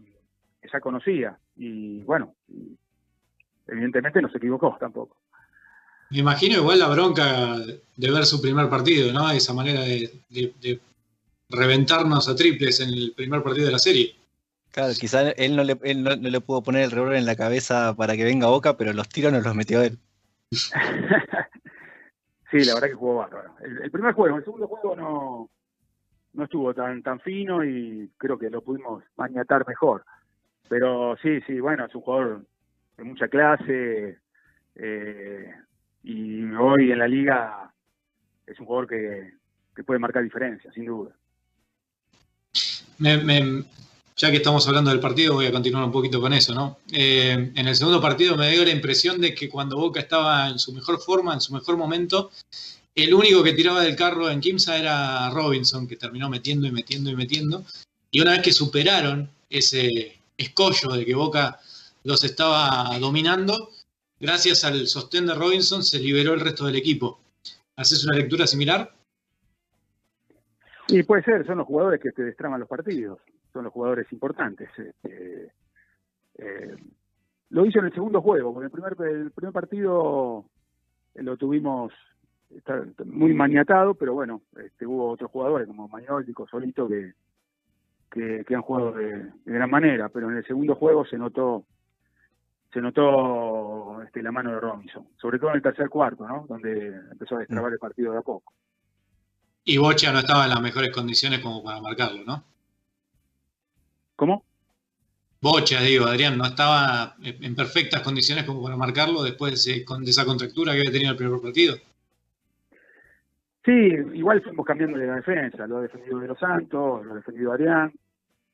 [0.62, 1.38] que ya conocía.
[1.56, 2.36] Y bueno,
[3.68, 5.18] evidentemente no se equivocó tampoco.
[6.10, 9.30] Me imagino igual la bronca de ver su primer partido, ¿no?
[9.32, 10.80] Esa manera de, de- de
[11.50, 14.16] reventarnos a triples en el primer partido de la serie.
[14.72, 17.36] Claro, quizá él no le, él no, no le pudo poner el revólver en la
[17.36, 19.98] cabeza para que venga Boca, pero los tiros nos los metió él.
[22.52, 23.56] sí, la verdad que jugó bárbaro.
[23.62, 25.50] El, primer juego, el segundo juego no,
[26.34, 30.04] no estuvo tan, tan fino y creo que lo pudimos maniatar mejor.
[30.70, 32.46] Pero sí, sí, bueno, es un jugador
[32.98, 34.20] de mucha clase
[34.76, 35.52] eh,
[36.04, 37.72] y hoy en la liga
[38.46, 39.34] es un jugador que,
[39.76, 41.12] que puede marcar diferencia, sin duda.
[43.00, 43.64] Me- me-
[44.18, 46.80] ya que estamos hablando del partido, voy a continuar un poquito con eso, ¿no?
[46.92, 50.58] Eh, en el segundo partido me dio la impresión de que cuando Boca estaba en
[50.58, 52.32] su mejor forma, en su mejor momento,
[52.96, 57.12] el único que tiraba del carro en Kimsa era Robinson, que terminó metiendo y metiendo
[57.12, 57.64] y metiendo.
[58.10, 61.60] Y una vez que superaron ese escollo de que Boca
[62.04, 63.70] los estaba dominando,
[64.20, 67.20] gracias al sostén de Robinson se liberó el resto del equipo.
[67.76, 68.92] ¿Haces una lectura similar?
[70.88, 73.20] Y puede ser, son los jugadores que te destraman los partidos,
[73.58, 74.70] son los jugadores importantes.
[74.78, 75.52] este,
[76.38, 76.76] eh,
[77.50, 80.46] lo hizo en el segundo juego, porque el primer, el primer partido
[81.16, 81.92] lo tuvimos
[82.56, 87.14] está- muy maniatado, pero bueno, este, hubo otros jugadores como Mañol y Cosolito que,
[88.12, 91.66] que, que han jugado de, de gran manera, pero en el segundo juego se notó
[92.74, 96.46] se notó este, la mano de Robinson, sobre todo en el tercer cuarto, ¿no?
[96.48, 98.54] donde empezó a destrabar el partido de a poco.
[99.64, 102.44] Y Bocha no estaba en las mejores condiciones como para marcarlo, ¿no?
[104.18, 104.44] ¿Cómo?
[105.40, 110.04] Bocha, digo, Adrián, no estaba en perfectas condiciones como para marcarlo después de, ese- con-
[110.04, 111.76] de esa contractura que había tenido el primer partido.
[113.64, 117.16] Sí, igual fuimos cambiando de la defensa, lo ha defendido De Los Santos, lo ha
[117.16, 117.94] defendido Arián,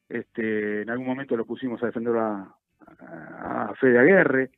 [0.09, 2.53] este, en algún momento lo pusimos a defender a,
[2.99, 4.51] a, a Fede Aguerre,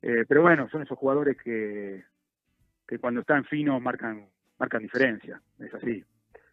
[0.00, 2.02] eh, pero bueno, son esos jugadores que,
[2.88, 4.26] que cuando están finos marcan,
[4.58, 6.02] marcan diferencia, es así.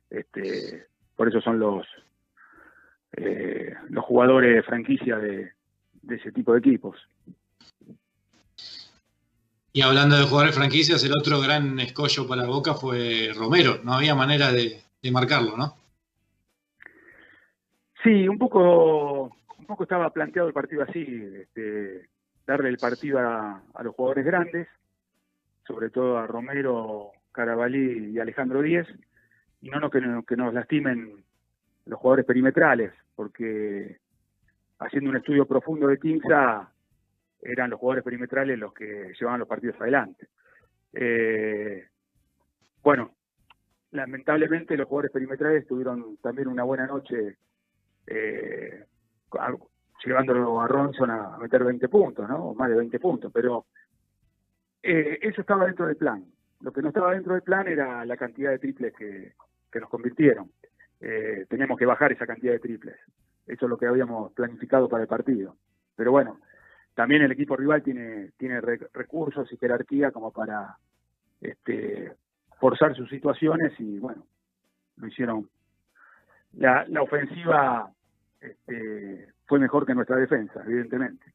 [0.10, 1.88] Este, por eso son los,
[3.17, 5.51] eh, los jugadores de franquicia de,
[6.01, 6.97] de ese tipo de equipos.
[9.71, 13.79] Y hablando de jugadores franquicias, el otro gran escollo para Boca fue Romero.
[13.83, 15.75] No había manera de, de marcarlo, ¿no?
[18.03, 21.05] Sí, un poco, un poco estaba planteado el partido así,
[21.41, 22.09] este,
[22.47, 24.67] darle el partido a, a los jugadores grandes,
[25.67, 28.87] sobre todo a Romero, Carabalí y Alejandro Díez,
[29.61, 31.23] y no, no que, no- que nos lastimen
[31.89, 33.97] los jugadores perimetrales, porque
[34.78, 36.71] haciendo un estudio profundo de Quinza,
[37.41, 40.28] eran los jugadores perimetrales los que llevaban los partidos adelante.
[40.93, 41.88] Eh,
[42.84, 43.12] bueno,
[43.91, 47.38] lamentablemente los jugadores perimetrales tuvieron también una buena noche
[48.06, 48.86] eh,
[50.06, 52.54] llevándolo a Ronson a meter 20 puntos, ¿no?
[52.54, 53.65] Más de 20 puntos, pero
[54.84, 56.23] eh, eso estaba dentro del plan.
[56.62, 59.34] Lo que no estaba dentro del plan era la cantidad de triples que,
[59.71, 60.52] que nos convirtieron.
[61.01, 62.95] Eh, teníamos que bajar esa cantidad de triples.
[63.47, 65.55] Eso es lo que habíamos planificado para el partido.
[65.95, 66.39] Pero bueno,
[66.93, 70.77] también el equipo rival tiene, tiene re- recursos y jerarquía como para
[71.41, 72.13] este,
[72.59, 74.25] forzar sus situaciones y bueno,
[74.97, 75.49] lo hicieron.
[76.53, 77.91] La, la ofensiva
[78.41, 81.33] este, fue mejor que nuestra defensa, evidentemente.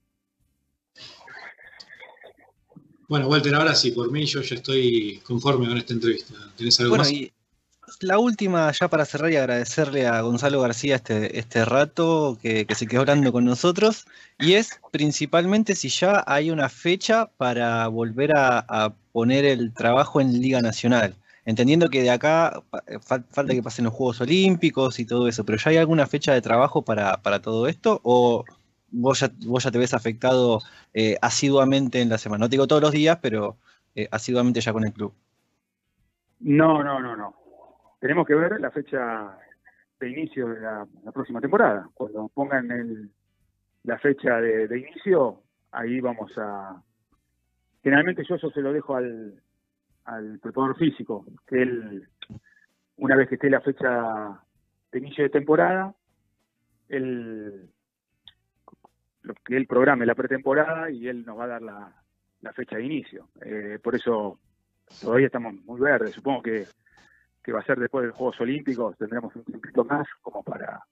[3.09, 6.35] Bueno, Walter, ahora sí, por mí yo ya estoy conforme con esta entrevista.
[6.57, 7.13] ¿Tenés algo Bueno, más?
[7.13, 7.31] y
[8.01, 12.87] la última, ya para cerrar y agradecerle a Gonzalo García este, este rato que, se
[12.87, 14.07] quedó hablando con nosotros,
[14.39, 20.33] y es principalmente si ya hay una fecha para volver a, poner el trabajo en
[20.41, 21.15] Liga Nacional.
[21.45, 22.63] Entendiendo que de acá
[23.07, 26.33] fal- falta que pasen los Juegos Olímpicos y todo eso, pero ¿ya hay alguna fecha
[26.33, 28.01] de trabajo para, para todo esto?
[28.03, 28.45] ¿O
[28.91, 30.63] vos ya, vos ya te ves afectado
[30.95, 32.41] eh, asiduamente en la semana?
[32.41, 33.57] No te digo todos los días, pero
[33.95, 35.13] eh, asiduamente ya con el club.
[36.41, 37.44] No, no, no, no.
[38.05, 39.35] Tenemos que ver la fecha
[39.99, 41.89] de inicio de la, próxima temporada.
[41.95, 43.11] Cuando pongan
[43.85, 45.41] la fecha de, inicio,
[45.73, 46.83] ahí vamos a...
[47.83, 49.41] Generalmente yo eso se lo dejo al,
[50.05, 52.07] al preparador físico, que él,
[52.99, 54.39] una vez que esté la fecha
[54.93, 55.95] de inicio de temporada,
[56.91, 57.71] él,
[59.47, 62.03] que él programe la pretemporada y él nos va a dar la,
[62.43, 63.31] la fecha de inicio.
[63.41, 64.41] Eh, por eso
[65.01, 66.11] todavía estamos muy verdes.
[66.11, 66.67] Supongo que,
[67.45, 70.83] que va a ser después de los Juegos Olímpicos, tendremos un tiempito más como para,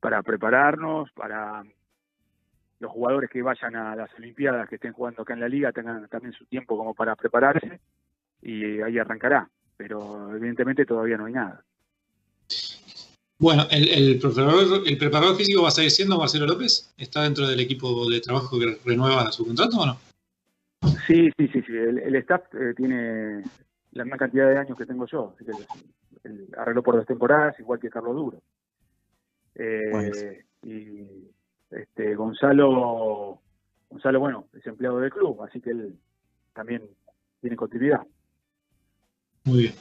[0.00, 1.62] para prepararnos, para
[2.80, 6.08] los jugadores que vayan a las Olimpiadas, que estén jugando acá en la liga, tengan
[6.08, 7.80] también su tiempo como para prepararse
[8.42, 9.48] y ahí arrancará.
[9.76, 11.64] Pero evidentemente todavía no hay nada.
[13.38, 16.92] Bueno, el, el preparador, el preparador físico va a seguir siendo Marcelo López.
[16.96, 19.96] ¿Está dentro del equipo de trabajo que renueva su contrato o no?
[21.06, 21.72] Sí, sí, sí, sí.
[21.72, 23.42] El, el staff eh, tiene
[23.92, 25.34] la misma cantidad de años que tengo yo.
[25.34, 25.52] Así que
[26.28, 28.42] el- arregló por dos temporadas, igual que Carlos Duro.
[29.54, 31.06] Eh, y
[31.70, 33.40] este Gonzalo,
[33.90, 35.98] Gonzalo, bueno, es empleado del club, así que él
[36.54, 36.82] también
[37.40, 38.00] tiene continuidad.
[39.44, 39.74] Muy bien.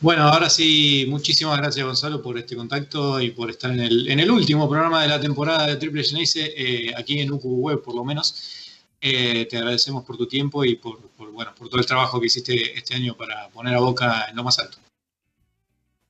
[0.00, 4.20] Bueno, ahora sí, muchísimas gracias Gonzalo por este contacto y por estar en el, en
[4.20, 7.94] el último programa de la temporada de Triple Geneise, eh, aquí en UQ Web por
[7.96, 8.67] lo menos.
[9.00, 12.26] Eh, te agradecemos por tu tiempo y por, por, bueno, por todo el trabajo que
[12.26, 14.78] hiciste este año para poner a Boca en lo más alto.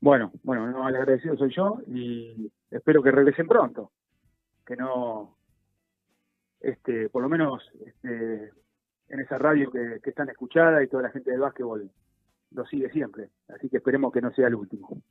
[0.01, 3.91] Bueno, bueno, no, el agradecido soy yo y espero que regresen pronto.
[4.67, 5.37] Que no,
[6.61, 8.53] este, por lo menos este,
[9.09, 11.91] en esa radio que, que están escuchada y toda la gente del básquetbol
[12.53, 13.29] lo sigue siempre.
[13.49, 15.03] Así que esperemos que no sea el último.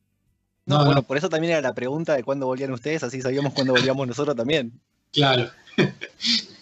[0.66, 1.04] No, No, bueno, no.
[1.04, 4.36] por eso también era la pregunta de cuándo volvían ustedes, así sabíamos cuándo volvíamos nosotros
[4.36, 4.80] también.
[5.14, 5.50] Claro.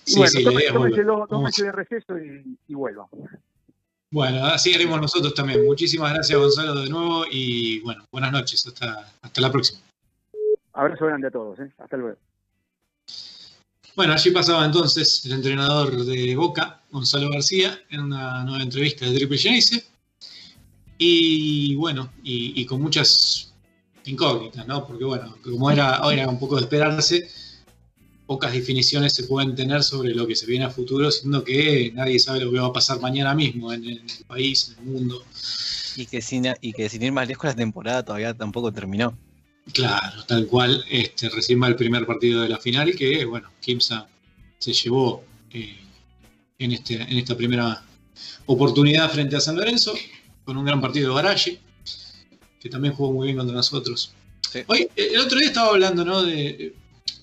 [0.05, 1.05] Sí, bueno, sí, la tome- idea es tómense volver.
[1.05, 1.29] dos, Vamos.
[1.29, 3.07] tómense de receso y, y vuelvan.
[4.11, 5.65] Bueno, así haremos nosotros también.
[5.65, 8.65] Muchísimas gracias Gonzalo de nuevo y bueno, buenas noches.
[8.67, 9.79] Hasta, hasta la próxima.
[10.73, 11.59] Abrazo grande a todos.
[11.59, 11.71] ¿eh?
[11.77, 12.17] Hasta luego.
[13.95, 19.15] Bueno, allí pasaba entonces el entrenador de Boca, Gonzalo García, en una nueva entrevista de
[19.15, 19.89] Triple Genesis.
[20.97, 23.53] Y bueno, y, y con muchas
[24.05, 24.85] incógnitas, ¿no?
[24.85, 27.29] Porque bueno, como era, era un poco de esperarse,
[28.25, 32.19] pocas definiciones se pueden tener sobre lo que se viene a futuro, siendo que nadie
[32.19, 35.23] sabe lo que va a pasar mañana mismo en el, país, en el mundo.
[35.95, 39.17] Y que, sin, y que sin ir más lejos, la temporada todavía tampoco terminó.
[39.73, 44.07] Claro, tal cual, este, recién va el primer partido de la final que, bueno, Kimsa
[44.59, 45.77] se llevó eh,
[46.59, 47.83] en, este, en esta primera
[48.45, 49.93] oportunidad frente a San Lorenzo,
[50.43, 51.59] con un gran partido de Garalle,
[52.59, 54.13] que también jugó muy bien contra nosotros.
[54.51, 54.59] Sí.
[54.67, 56.23] Hoy, el otro día estaba hablando, ¿no?
[56.23, 56.75] De,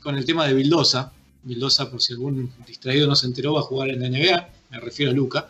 [0.02, 1.12] con el tema de Vildosa.
[1.42, 4.80] Vildosa, por si algún distraído no se enteró, va a jugar en la NBA, me
[4.80, 5.48] refiero a Luca,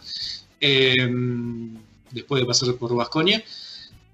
[0.60, 0.96] eh,
[2.10, 3.42] después de pasar por Vasconia.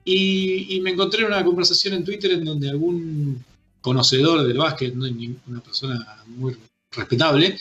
[0.05, 3.45] Y, y, me encontré en una conversación en Twitter en donde algún
[3.81, 5.07] conocedor del básquet, ¿no?
[5.47, 6.57] una persona muy
[6.91, 7.57] respetable,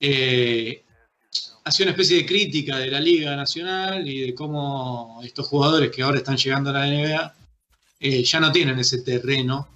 [0.00, 0.82] eh,
[1.64, 6.02] hacía una especie de crítica de la Liga Nacional y de cómo estos jugadores que
[6.02, 7.34] ahora están llegando a la NBA
[8.00, 9.68] eh, ya no tienen ese terreno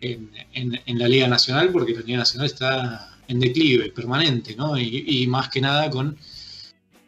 [0.00, 4.56] en, en, la Liga Nacional porque la Liga Nacional está en declive permanente.
[4.78, 6.16] Y, más que nada con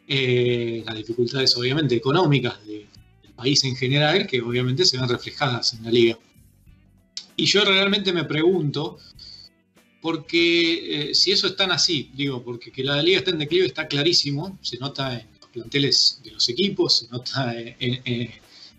[0.07, 2.87] eh, las dificultades obviamente económicas de,
[3.35, 6.19] país en general, que obviamente se ven reflejadas en la liga.
[7.35, 8.99] Y yo realmente me pregunto,
[9.99, 13.65] porque eh, si eso es tan así, digo, porque que la liga está en declive
[13.65, 18.31] está clarísimo, se nota en los planteles de los equipos, se nota en,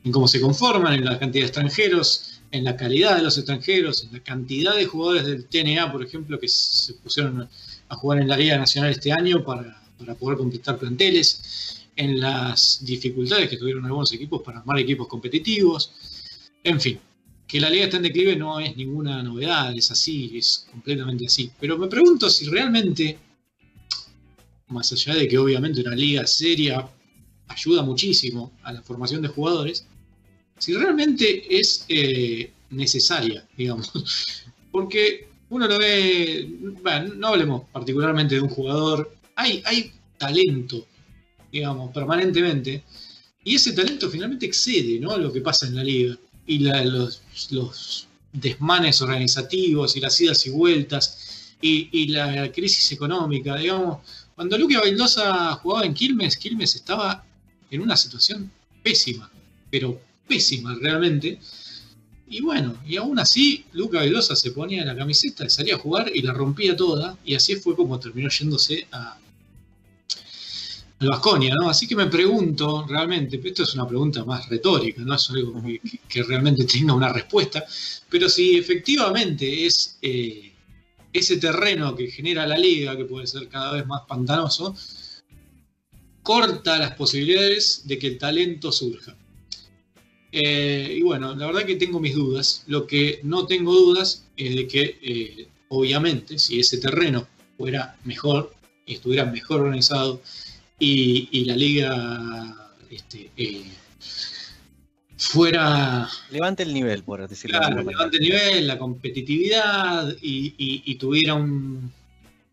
[0.05, 4.05] en cómo se conforman, en la cantidad de extranjeros, en la calidad de los extranjeros,
[4.05, 7.49] en la cantidad de jugadores del TNA, por ejemplo, que se pusieron
[7.89, 12.85] a jugar en la Liga Nacional este año para, para poder completar planteles, en las
[12.85, 15.93] dificultades que tuvieron algunos equipos para armar equipos competitivos,
[16.65, 16.99] en fin,
[17.47, 21.51] que la liga está en declive no es ninguna novedad, es así, es completamente así.
[21.61, 23.19] Pero me pregunto si realmente,
[24.69, 26.89] más allá de que obviamente una liga seria
[27.49, 29.87] ayuda muchísimo a la formación de jugadores,
[30.63, 33.91] si realmente es eh, necesaria, digamos.
[34.71, 36.49] Porque uno lo ve,
[36.81, 40.87] bueno, no hablemos particularmente de un jugador, hay, hay talento,
[41.51, 42.85] digamos, permanentemente,
[43.43, 45.19] y ese talento finalmente excede ¿no?
[45.19, 46.17] lo que pasa en la liga.
[46.47, 53.57] Y los, los desmanes organizativos y las idas y vueltas y, y la crisis económica,
[53.57, 53.99] digamos,
[54.37, 57.25] cuando Luque Baldosa jugaba en Quilmes, Quilmes estaba
[57.69, 58.51] en una situación
[58.83, 59.29] pésima,
[59.71, 60.01] pero
[60.33, 61.39] pésima realmente.
[62.29, 66.23] Y bueno, y aún así, Luca Baldosa se ponía la camiseta, salía a jugar y
[66.23, 69.19] la rompía toda, y así fue como terminó yéndose a,
[71.01, 71.69] al Vasconia, ¿no?
[71.69, 75.63] Así que me pregunto, realmente, esto es una pregunta más retórica, no es algo
[76.09, 77.67] que realmente tenga una respuesta,
[78.09, 80.53] pero si efectivamente es eh,
[81.13, 84.75] ese terreno que genera la liga, que puede ser cada vez más pantanoso,
[86.23, 89.15] corta las posibilidades de que el talento surja.
[90.33, 92.65] Eh, y bueno, la verdad que tengo mis dudas.
[92.67, 97.29] Lo que no tengo dudas es de que, eh, obviamente, si ese terreno
[97.59, 98.55] fuera mejor
[98.87, 100.23] y estuviera mejor organizado
[100.79, 103.65] y, y la liga este, eh,
[105.17, 110.83] fuera Levante el nivel, por decirlo de Claro, levante el nivel, la competitividad y, y-
[110.85, 111.93] y tuviera un,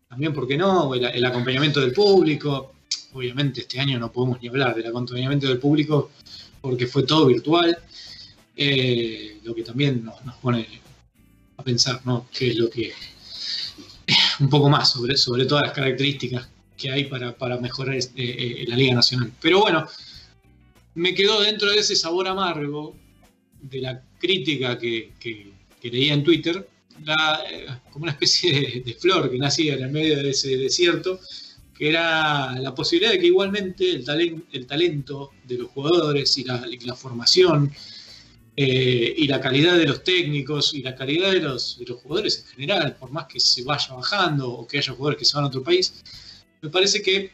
[0.08, 2.74] también, ¿por qué no?, el, el acompañamiento del público.
[3.12, 6.12] Obviamente este año no podemos ni hablar del acompañamiento del público
[6.60, 7.78] porque fue todo virtual,
[8.56, 10.66] eh, lo que también nos, pone
[11.56, 12.92] a pensar, ¿no?, qué es lo que,
[14.40, 18.66] un poco más sobre, sobre todas las características que hay para, para mejorar este, eh,
[18.66, 19.32] la Liga Nacional.
[19.40, 19.86] Pero bueno,
[20.94, 22.96] me quedó dentro de ese sabor amargo
[23.60, 25.52] de la crítica que, que-
[25.82, 26.68] leía en Twitter,
[27.06, 31.18] eh, como una especie de, de flor que nacía en el medio de ese desierto,
[31.80, 36.44] que era la posibilidad de que igualmente el, talen- el talento de los jugadores y
[36.44, 37.72] la, formación
[38.54, 42.96] eh, y la calidad de los técnicos y la calidad de los, jugadores en general,
[42.96, 45.62] por más que se vaya bajando o que haya jugadores que se van a otro
[45.62, 45.94] país,
[46.60, 47.32] me parece que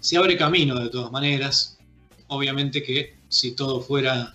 [0.00, 1.78] se abre camino de todas maneras.
[2.26, 4.34] Obviamente que si todo fuera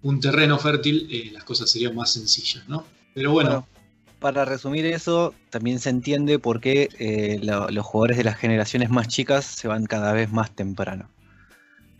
[0.00, 2.86] un terreno fértil, eh, las cosas serían más sencillas, ¿no?
[3.12, 3.68] Pero Bueno,
[4.20, 8.90] para resumir eso, también se entiende por qué eh, lo- los jugadores de las generaciones
[8.90, 11.10] más chicas se van cada vez más temprano.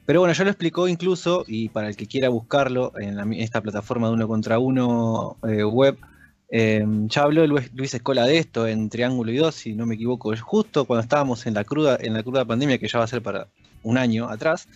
[0.06, 4.08] Pero bueno, ya lo explicó incluso, y para el que quiera buscarlo en esta plataforma
[4.08, 5.98] de uno contra uno eh, web,
[6.50, 9.94] eh, ya habló Luis, Luis Escola de esto en Triángulo y Dos, si no me
[9.94, 13.08] equivoco, justo cuando estábamos en la cruda, en la cruda pandemia, que ya va a
[13.08, 13.48] ser para
[13.82, 14.68] un año atrás.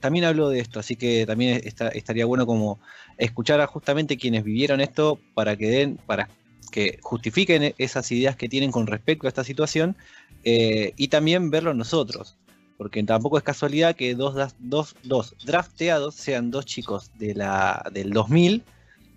[0.00, 2.80] también habló de esto, así que también estaría bueno como
[3.16, 6.28] escuchar a justamente quienes vivieron esto para que den, para
[6.70, 9.96] que justifiquen esas ideas que tienen con respecto a esta situación
[10.44, 12.36] eh, y también verlo nosotros.
[12.78, 18.10] Porque tampoco es casualidad que dos, dos, dos drafteados sean dos chicos de la, del
[18.10, 18.62] 2000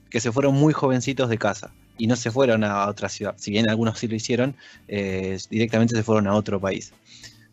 [0.10, 3.36] que se fueron muy jovencitos de casa y no se fueron a otra ciudad.
[3.38, 4.56] Si bien algunos sí lo hicieron,
[4.88, 6.94] eh, directamente se fueron a otro país.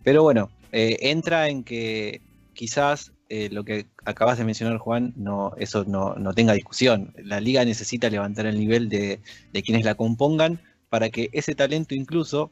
[0.03, 2.21] Pero bueno, eh, entra en que
[2.55, 7.15] quizás eh, lo que acabas de mencionar, Juan, no, eso no, no tenga discusión.
[7.17, 9.21] La liga necesita levantar el nivel de,
[9.55, 10.61] de quienes la compongan
[10.91, 12.51] para que ese talento incluso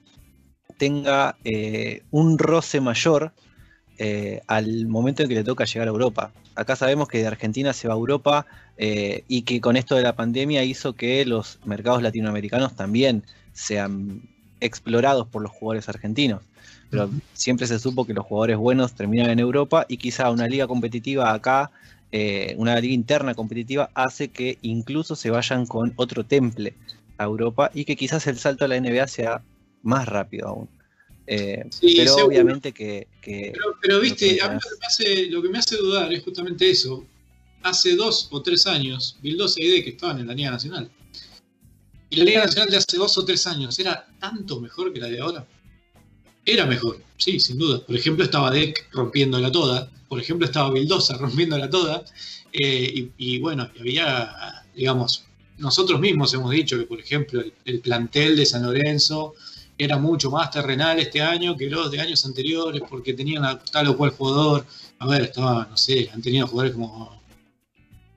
[0.79, 3.35] tenga eh, un roce mayor
[3.99, 6.33] eh, al momento en que le toca llegar a Europa.
[6.55, 8.47] Acá sabemos que de Argentina se va a Europa
[8.79, 14.23] y que con esto de la pandemia hizo que los mercados latinoamericanos también sean
[14.61, 16.41] explorados por los jugadores argentinos.
[16.91, 20.67] Pero siempre se supo que los jugadores buenos terminan en Europa y quizá una liga
[20.67, 21.71] competitiva acá,
[22.13, 26.75] eh, una liga interna competitiva, hace que incluso se vayan con otro temple
[27.19, 29.43] a Europa y que quizás el salto a la NBA sea
[29.83, 30.69] más rápido aún.
[31.27, 32.27] Eh, Sí, pero seguro.
[32.27, 35.49] obviamente que, que- pero, pero, viste, Lo a mí lo que, me hace, lo que
[35.49, 37.05] me hace dudar es justamente eso.
[37.63, 40.91] Hace dos o tres años, Bildosa y D que estaban en la Liga Nacional.
[42.09, 45.07] Y la Liga Nacional de hace dos o tres años era tanto mejor que la
[45.09, 45.47] de ahora.
[46.45, 47.85] Era mejor, sí, sin duda.
[47.85, 49.91] Por ejemplo, estaba Deck rompiéndola toda.
[50.09, 52.05] Por ejemplo, estaba Bildosa rompiéndola toda.
[52.53, 55.25] Eh, y, bueno, había, digamos,
[55.59, 59.35] nosotros mismos hemos dicho que, por ejemplo, el, el plantel de San Lorenzo
[59.79, 63.97] era mucho más terrenal este año que los de años anteriores porque tenían tal o
[63.97, 64.67] cual jugador.
[64.99, 67.21] A ver, estaba, no sé, han tenido jugadores como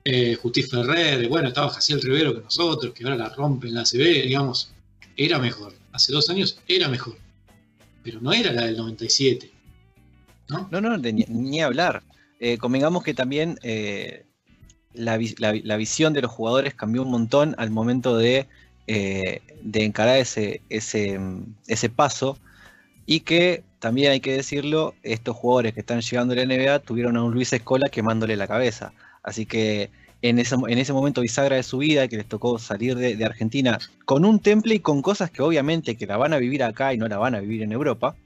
[0.04, 0.70] eh, Justiz
[1.30, 4.72] bueno, estaba Jaciel Rivero que nosotros, que ahora la rompen en la CB, digamos,
[5.16, 5.72] era mejor.
[5.92, 7.16] Hace dos años era mejor.
[8.04, 9.50] Pero no era la del 97.
[10.50, 10.68] ¿No?
[10.70, 12.02] No, no, ni, hablar.
[12.38, 14.26] Eh, convengamos que también eh,
[14.92, 18.46] la, la la visión de los jugadores cambió un montón al momento de,
[18.86, 21.18] eh, de encarar ese, ese,
[21.66, 22.38] ese paso
[23.06, 27.16] y que también hay que decirlo, estos jugadores que están llegando a la NBA tuvieron
[27.16, 28.92] a un Luis Escola quemándole la cabeza.
[29.22, 29.90] Así que
[30.28, 33.78] en ese, en ese momento bisagra de su vida, que les tocó salir de, Argentina
[34.06, 36.98] con un temple y con cosas que obviamente que la van a vivir acá y
[36.98, 38.16] no la van a vivir en Europa,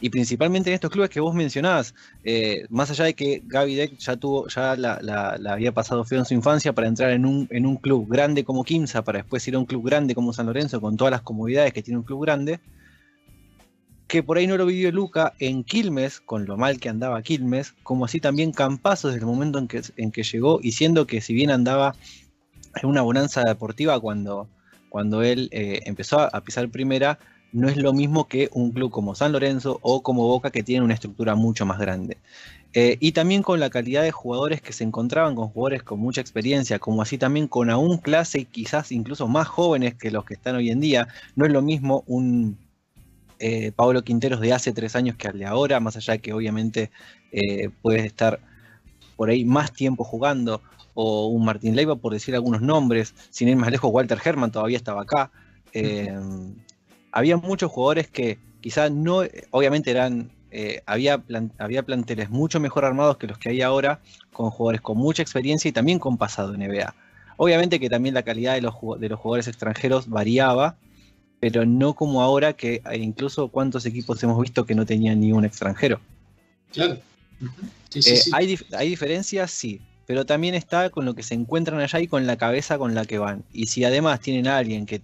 [0.00, 3.96] y principalmente en estos clubes que vos mencionabas, eh, más allá de que Gaby Deck
[3.98, 7.24] ya tuvo, ya la, la- la había pasado feo en su infancia para entrar en
[7.24, 10.34] un, en un club grande como Quimsa, para después ir a un club grande como
[10.34, 12.60] San Lorenzo, con todas las comodidades que tiene un club grande,
[14.08, 17.74] que por ahí no lo vivió Luca en Quilmes, con lo mal que andaba Quilmes,
[17.82, 21.20] como así también Campazo desde el momento en que, en que llegó, y siendo que
[21.20, 21.94] si bien andaba
[22.82, 24.48] en una bonanza deportiva cuando,
[24.88, 27.18] cuando él eh, empezó a pisar primera,
[27.52, 30.84] no es lo mismo que un club como San Lorenzo o como Boca que tiene
[30.84, 32.18] una estructura mucho más grande.
[32.74, 36.20] Eh, y también con la calidad de jugadores que se encontraban con jugadores con mucha
[36.20, 40.34] experiencia, como así también con aún clase y quizás incluso más jóvenes que los que
[40.34, 41.08] están hoy en día.
[41.34, 42.58] No es lo mismo un
[43.38, 46.32] eh, Pablo Quinteros de hace tres años que al de ahora, más allá de que
[46.32, 46.90] obviamente
[47.32, 48.40] eh, puedes estar
[49.16, 50.62] por ahí más tiempo jugando,
[50.94, 54.76] o un Martín Leiva por decir algunos nombres, sin ir más lejos, Walter Herman todavía
[54.76, 55.30] estaba acá.
[55.72, 56.08] Eh,
[57.12, 62.84] había muchos jugadores que quizás no, obviamente eran, eh, había, plan- había planteles mucho mejor
[62.84, 64.00] armados que los que hay ahora,
[64.32, 66.94] con jugadores con mucha experiencia y también con pasado en NBA.
[67.36, 70.76] Obviamente que también la calidad de los, de los jugadores extranjeros variaba,
[71.40, 75.32] pero no como ahora que eh, incluso cuántos equipos hemos visto que no tenían ni
[75.32, 76.00] un extranjero.
[76.72, 76.98] Claro.
[77.40, 77.52] Ujú.
[77.90, 78.30] Sí, sí, Eh, sí.
[78.34, 82.06] Hay, dif- hay diferencias, sí, pero también está con lo que se encuentran allá y
[82.08, 83.44] con la cabeza con la que van.
[83.52, 85.00] Y si además tienen a alguien que,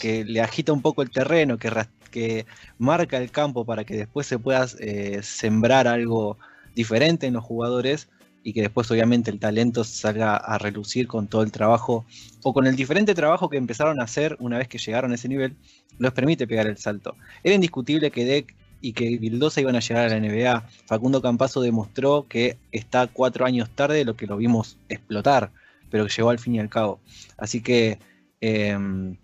[0.00, 1.72] que le agita un poco el terreno, que,
[2.10, 2.46] que
[2.78, 6.38] marca el campo para que después se pueda eh, sembrar algo
[6.74, 8.08] diferente en los jugadores
[8.46, 12.06] y que después obviamente el talento salga a relucir con todo el trabajo
[12.44, 15.28] o con el diferente trabajo que empezaron a hacer una vez que llegaron a ese
[15.28, 15.56] nivel,
[15.98, 17.16] los permite pegar el salto.
[17.42, 20.64] Era indiscutible que Deck y que Vildosa iban a llegar a la NBA.
[20.86, 25.50] Facundo Campazo demostró que está cuatro años tarde de lo que lo vimos explotar,
[25.90, 27.00] pero que llegó al fin y al cabo.
[27.38, 27.98] Así que
[28.40, 29.16] em,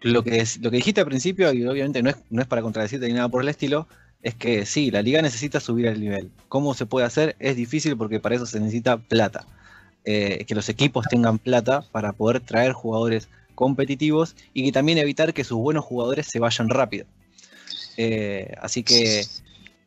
[0.00, 2.62] lo, que es- lo que dijiste al principio, y obviamente no es, no es para
[2.62, 3.86] contradecirte ni nada por el estilo,
[4.22, 6.30] es que sí, la liga necesita subir el nivel.
[6.48, 7.36] ¿Cómo se puede hacer?
[7.38, 9.46] Es difícil porque para eso se necesita plata.
[10.04, 15.34] Eh, que los equipos tengan plata para poder traer jugadores competitivos y que también evitar
[15.34, 17.06] que sus buenos jugadores se vayan rápido.
[17.96, 19.24] Eh, así que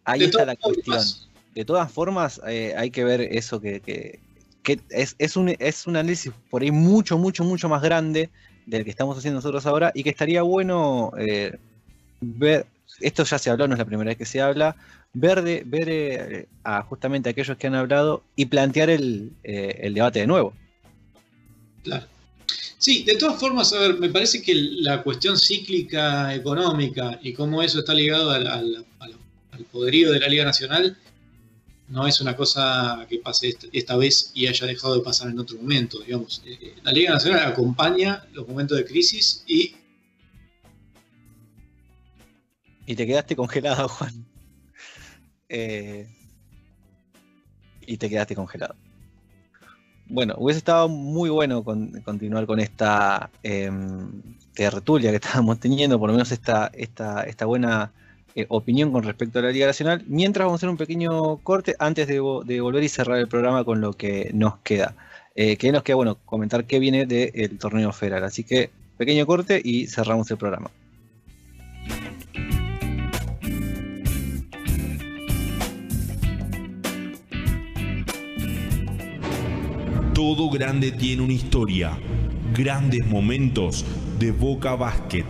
[0.04, 0.98] ahí está la cuestión.
[0.98, 4.20] formas, De todas formas, eh, hay que ver eso que, que-
[4.64, 8.30] que es, es un, es un análisis por ahí mucho, mucho, mucho más grande
[8.68, 11.12] del que estamos haciendo nosotros ahora y que estaría bueno
[12.22, 12.68] ver,
[13.00, 14.76] esto ya se habló, no es la primera vez que se habla,
[15.14, 19.94] ver, de, ver eh, a justamente aquellos que han hablado y plantear el, eh, el
[19.94, 20.54] debate de nuevo.
[21.84, 22.06] Claro.
[22.78, 27.62] Sí, de todas formas, a ver, me parece que la cuestión cíclica económica y cómo
[27.62, 28.86] eso está ligado al, al-
[29.72, 30.98] poderío de la Liga Nacional
[31.88, 35.38] no es una cosa que pase esta, esta vez y haya dejado de pasar en
[35.40, 36.42] otro momento, digamos.
[36.46, 39.76] Eh, La Liga Nacional acompaña los momentos de crisis y
[42.92, 44.26] Y te quedaste congelado, Juan.
[45.48, 46.10] Eh,
[47.88, 48.76] y te quedaste congelado.
[50.08, 54.22] Bueno, hubiese estado muy bueno con- continuar con esta em,
[54.54, 56.70] tertulia que estábamos teniendo, por lo menos esta,
[57.46, 57.94] buena
[58.36, 60.04] eh, opinión con respecto a la Liga Nacional.
[60.08, 63.80] Mientras vamos a hacer un pequeño corte antes de volver y cerrar el programa con
[63.80, 64.96] lo que nos queda.
[65.36, 68.26] Eh, que nos queda, bueno, comentar qué viene del torneo federal.
[68.26, 70.72] Así que, pequeño corte y cerramos el programa.
[80.22, 81.98] Todo grande tiene una historia.
[82.54, 83.84] Grandes momentos
[84.20, 85.26] de Boca Basket.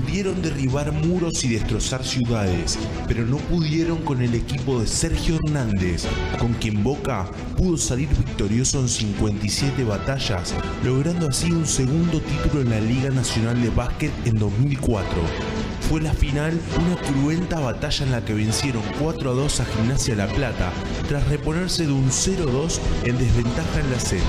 [0.00, 6.06] Pudieron derribar muros y destrozar ciudades, pero no pudieron con el equipo de Sergio Hernández,
[6.38, 12.70] con quien Boca pudo salir victorioso en 57 batallas, logrando así un segundo título en
[12.70, 15.63] la Liga Nacional de Básquet en 2004.
[15.88, 20.16] Fue la final una cruenta batalla en la que vencieron 4 a 2 a Gimnasia
[20.16, 20.72] La Plata,
[21.08, 24.24] tras reponerse de un 0-2 en desventaja en la serie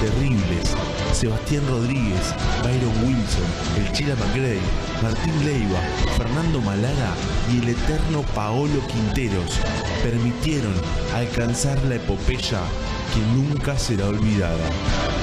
[0.00, 0.74] terribles.
[1.12, 3.44] Sebastián Rodríguez, Byron Wilson,
[3.76, 4.60] el Chila McGray,
[5.02, 5.80] Martín Leiva,
[6.16, 7.14] Fernando Malaga
[7.52, 9.58] y el eterno Paolo Quinteros
[10.02, 10.74] permitieron
[11.14, 12.60] alcanzar la epopeya
[13.12, 15.19] que nunca será olvidada.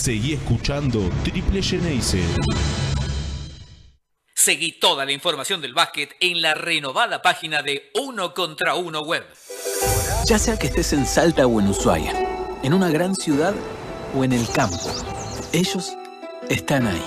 [0.00, 2.24] Seguí escuchando Triple Geneise.
[4.34, 9.26] Seguí toda la información del básquet en la renovada página de Uno contra Uno Web.
[10.24, 12.14] Ya sea que estés en Salta o en Ushuaia,
[12.62, 13.54] en una gran ciudad
[14.16, 14.90] o en el campo,
[15.52, 15.92] ellos
[16.48, 17.04] están ahí.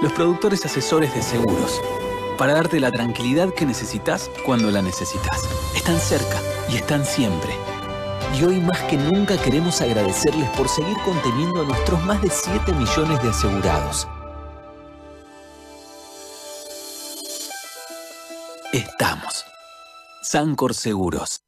[0.00, 1.82] Los productores asesores de seguros,
[2.38, 5.42] para darte la tranquilidad que necesitas cuando la necesitas.
[5.74, 6.40] Están cerca
[6.70, 7.73] y están siempre.
[8.36, 12.72] Y hoy más que nunca queremos agradecerles por seguir conteniendo a nuestros más de 7
[12.72, 14.08] millones de asegurados.
[18.72, 19.44] Estamos.
[20.22, 21.43] Sancor Seguros.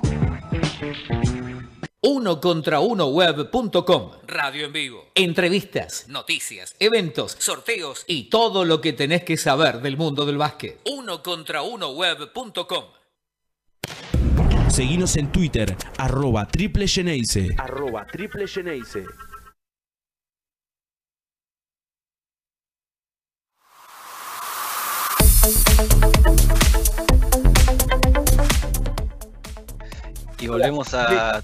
[2.04, 4.12] Uno contra uno web.com.
[4.28, 5.06] Radio en vivo.
[5.16, 10.80] Entrevistas, noticias, eventos, sorteos y todo lo que tenés que saber del mundo del básquet.
[10.86, 12.86] Uno contra uno web.com.
[14.70, 17.56] Seguinos en Twitter, arroba triple Geneise.
[17.58, 19.04] arroba triple Geneise.
[30.40, 31.42] Y volvemos a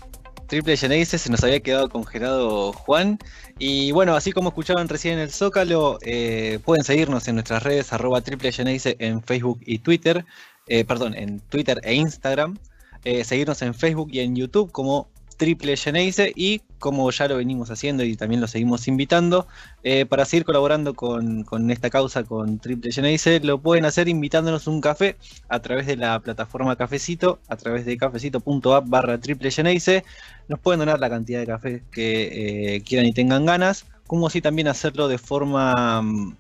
[0.54, 3.18] Triple Genesis, se nos había quedado congelado Juan.
[3.58, 7.92] Y bueno, así como escuchaban recién en el Zócalo, eh, pueden seguirnos en nuestras redes,
[7.92, 10.24] arroba Triple Genesis en Facebook y Twitter,
[10.68, 12.60] eh, perdón, en Twitter e Instagram.
[13.04, 17.72] Eh, seguirnos en Facebook y en YouTube como Triple Geneise y como ya lo venimos
[17.72, 19.48] haciendo y también lo seguimos invitando,
[19.84, 24.68] eh, para seguir colaborando con, con esta causa con Triple Geneise, lo pueden hacer invitándonos
[24.68, 25.16] un café
[25.48, 30.04] a través de la plataforma Cafecito, a través de cafecito.app barra Triple Geneise.
[30.50, 34.42] Nos pueden donar la cantidad de café que eh, quieran y tengan ganas, como así
[34.42, 36.36] también hacerlo de forma, mm,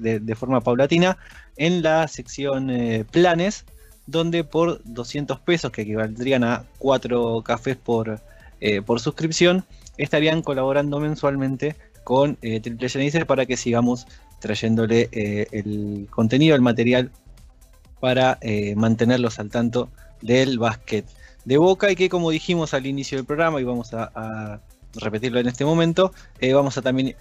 [0.00, 1.18] de forma paulatina
[1.58, 3.66] en la sección eh, planes,
[4.06, 8.22] donde por 200 pesos, que equivaldrían a 4 cafés por,
[8.60, 9.64] eh, por suscripción,
[9.96, 14.06] estarían colaborando mensualmente con eh, Triple Genesis para que sigamos
[14.40, 17.10] trayéndole eh, el contenido, el material
[18.00, 18.38] para
[18.76, 19.90] mantenerlos al tanto
[20.22, 21.04] del básquet
[21.44, 24.60] de Boca y que como dijimos al inicio del programa y vamos a,
[24.94, 26.12] repetirlo en este momento,
[26.54, 27.14] vamos a también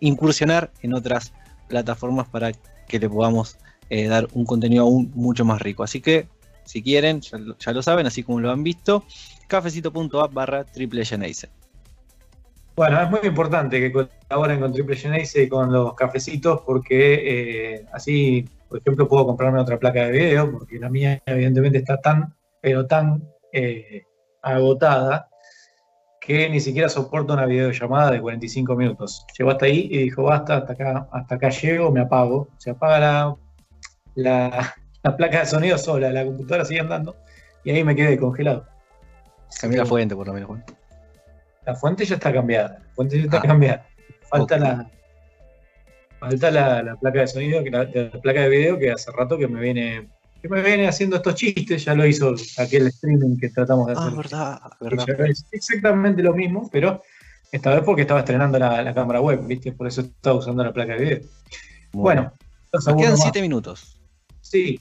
[0.00, 1.32] incursionar en otras
[1.66, 2.52] plataformas para
[2.86, 3.56] que le podamos
[3.88, 5.82] dar un contenido aún mucho más rico.
[5.82, 6.28] Así que
[6.64, 9.04] si quieren, ya lo saben, así como lo han visto,
[9.50, 11.48] cafecito.app barra triple Geneise.
[12.76, 17.86] Bueno, es muy importante que colaboren con Triple Genesis y con los cafecitos porque eh,
[17.92, 22.32] así, por ejemplo, puedo comprarme otra placa de video porque la mía evidentemente está tan,
[22.62, 23.22] pero tan
[23.52, 24.04] eh,
[24.40, 25.28] agotada
[26.20, 29.26] que ni siquiera soporta una videollamada de 45 minutos.
[29.36, 32.48] Llegó hasta ahí y dijo, basta, hasta acá, hasta acá llego, me apago.
[32.56, 33.36] Se apaga la,
[34.14, 37.16] la, la placa de sonido sola, la computadora sigue andando
[37.64, 38.64] y ahí me quedé congelado.
[39.60, 40.48] Cambié la fuente por lo menos.
[40.48, 40.64] Juan.
[41.66, 42.78] La fuente ya está cambiada.
[42.86, 43.42] La fuente ya está Ah.
[43.42, 43.86] cambiada.
[44.28, 44.90] Falta la.
[46.18, 49.38] Falta la, la placa de sonido, que la, la placa de video que hace rato
[49.38, 50.08] que me viene.
[50.42, 54.12] Que me viene haciendo estos chistes, ya lo hizo aquel streaming que tratamos de hacer.
[54.12, 54.60] Ah, verdad,
[55.06, 55.26] Que verdad.
[55.30, 57.02] es exactamente lo mismo, pero
[57.52, 59.72] esta vez porque estaba estrenando la, la cámara web, ¿viste?
[59.72, 61.20] Por eso estaba usando la placa de video.
[61.92, 62.32] Bueno,
[62.72, 63.18] nos quedan.
[63.18, 63.98] 7 minutos.
[64.40, 64.80] Sí.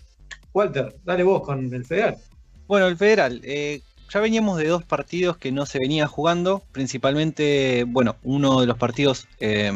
[0.53, 2.15] Walter, dale vos con el federal.
[2.67, 7.85] Bueno, el federal, eh, ya veníamos de dos partidos que no se venían jugando, principalmente,
[7.87, 9.71] bueno, uno de los partidos, eh,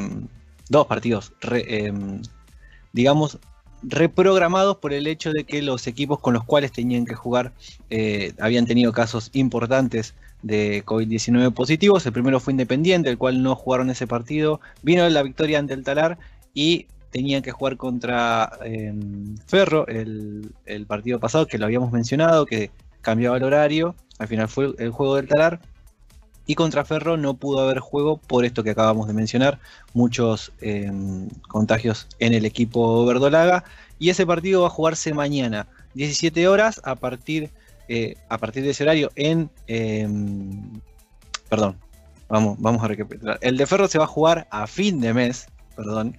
[0.70, 1.94] dos partidos, re- eh,
[2.94, 3.40] digamos,
[3.84, 7.52] reprogramados por el hecho de que los equipos con los cuales tenían que jugar
[7.90, 12.06] eh, habían tenido casos importantes de COVID-19 positivos.
[12.06, 14.62] El primero fue Independiente, el cual no jugaron ese partido.
[14.84, 16.18] Vino la victoria ante el Talar
[16.54, 18.94] y tenían que jugar contra eh,
[19.48, 22.72] Ferro el, el partido pasado, que lo habíamos mencionado, que
[23.04, 23.93] cambiaba el horario.
[24.18, 25.60] Al final fue el juego del Talar.
[26.45, 29.60] Y contra Ferro no pudo haber juego por esto que acabamos de mencionar,
[29.93, 30.91] muchos eh,
[31.47, 33.64] contagios en el equipo verdolaga.
[33.99, 37.49] Y ese partido va a jugarse mañana, 17 horas, a partir,
[37.88, 39.49] eh, a partir de ese horario en...
[39.68, 40.08] eh,
[41.47, 41.78] perdón,
[42.28, 43.38] vamos, vamos a recapitular.
[43.41, 46.18] El de Ferro se va a jugar a fin de mes, perdón,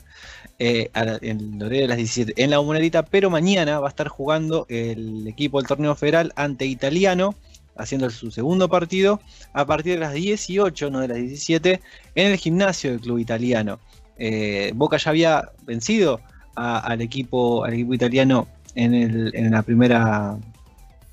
[0.58, 4.66] eh, en el de las 17 en la Bombonera, pero mañana va a estar jugando
[4.68, 7.34] el equipo del torneo federal ante Italiano,
[7.76, 9.20] haciendo su segundo partido
[9.52, 11.80] a partir de las 18, no de las 17,
[12.14, 13.80] en el gimnasio del club italiano.
[14.16, 16.20] Eh, Boca ya había vencido
[16.54, 18.46] al, equipo, al equipo italiano
[18.76, 20.36] en, el- en la primera.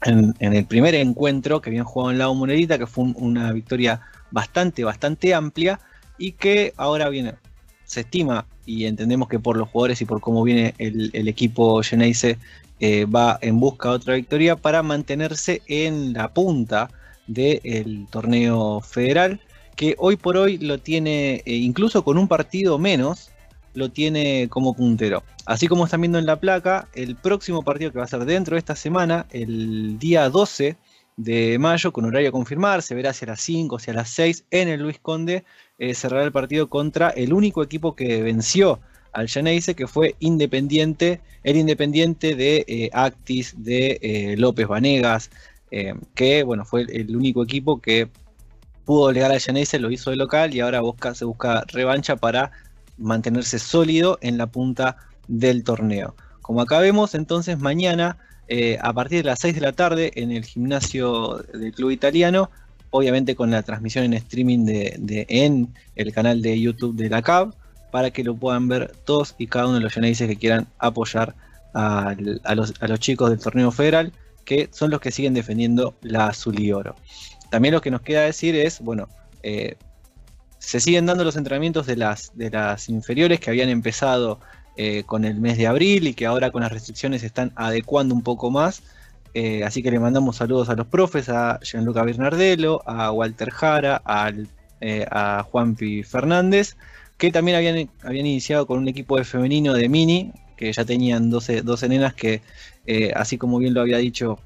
[0.03, 4.01] En, el primer encuentro que habían jugado en la Bombonera, que fue un- una victoria
[4.31, 5.79] bastante, bastante amplia
[6.17, 7.35] y que ahora viene,
[7.91, 12.37] se estima y entendemos que por los jugadores y por cómo viene el, equipo Geneise
[12.79, 16.89] eh, va en busca de otra victoria para mantenerse en la punta
[17.27, 19.41] del torneo federal,
[19.75, 23.29] que hoy por hoy lo tiene, eh, incluso con un partido menos,
[23.73, 25.23] lo tiene como puntero.
[25.45, 28.55] Así como están viendo en la placa, el próximo partido que va a ser dentro
[28.55, 30.77] de esta semana, el día 12
[31.17, 33.93] de mayo, con horario a confirmar, se verá si a las 5 o si a
[33.93, 35.43] las 6 en el Luis Conde,
[35.77, 38.79] eh, cerrará el partido contra el único equipo que venció
[39.13, 45.29] al Geneise, que fue Independiente, el Independiente de eh, Actis, de eh, López Vanegas,
[46.15, 48.09] que bueno, fue el, único equipo que
[48.83, 52.51] pudo llegar al Geneise, lo hizo de local y ahora busca, se busca revancha para
[52.97, 54.97] mantenerse sólido en la punta
[55.29, 56.13] del torneo.
[56.41, 58.17] Como acá vemos, entonces mañana,
[58.53, 62.49] eh, a partir de las 6 de la tarde, en el gimnasio del club italiano,
[62.89, 67.53] obviamente con la transmisión en streaming de, en el canal de YouTube de la CAB,
[67.91, 71.33] para que lo puedan ver todos y cada uno de los Geneises que quieran apoyar
[71.73, 74.11] al- a, los, a los chicos del torneo federal,
[74.43, 76.95] que son los que siguen defendiendo la azul y oro.
[77.51, 79.07] También lo que nos queda decir es, bueno,
[79.43, 79.75] eh,
[80.59, 84.39] se siguen dando los entrenamientos de las, de las inferiores que habían empezado
[84.77, 88.15] eh, con el mes de abril y que ahora con las restricciones se están adecuando
[88.15, 88.83] un poco más.
[89.33, 93.97] Eh, así que le mandamos saludos a los profes, a Gianluca Bernardello, a Walter Jara,
[93.97, 94.47] al,
[94.79, 96.77] eh, a Juanpi Fernández,
[97.17, 101.29] que también habían, habían iniciado con un equipo de femenino de mini, que ya tenían
[101.29, 102.41] 12, 12 nenas que,
[103.15, 104.39] así como bien lo había dicho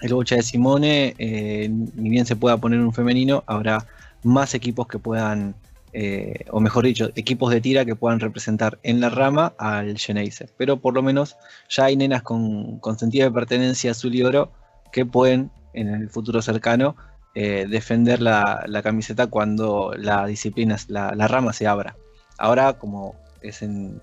[0.00, 3.86] el Bocha de Simone, ni bien se pueda poner un femenino, habrá
[4.22, 5.54] más equipos que puedan,
[5.92, 10.48] eh, o mejor dicho, equipos de tira que puedan representar en la rama al Geneise.
[10.56, 11.36] Pero por lo menos
[11.68, 14.52] ya hay nenas con, con sentido de pertenencia azul y oro
[14.92, 16.96] que pueden en el futuro cercano
[17.34, 21.96] eh, defender la, camiseta cuando la disciplina, la, rama se abra.
[22.38, 24.00] Ahora, como es en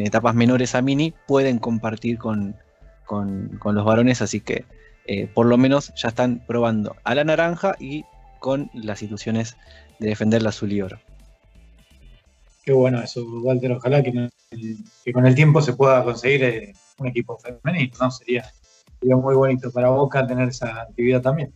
[0.00, 2.56] etapas menores a mini, pueden compartir con,
[3.10, 4.64] con- con los varones, así que
[5.06, 8.04] eh, por lo menos ya están probando a la naranja y
[8.38, 9.56] con las instituciones
[10.00, 10.98] de defender la azul y oro.
[12.64, 13.72] Qué bueno eso, Walter.
[13.72, 14.12] Ojalá que,
[15.12, 18.10] con el tiempo se pueda conseguir eh, un equipo femenino, ¿no?
[18.10, 18.50] Sería,
[18.98, 21.52] sería muy bonito para Boca tener esa actividad también.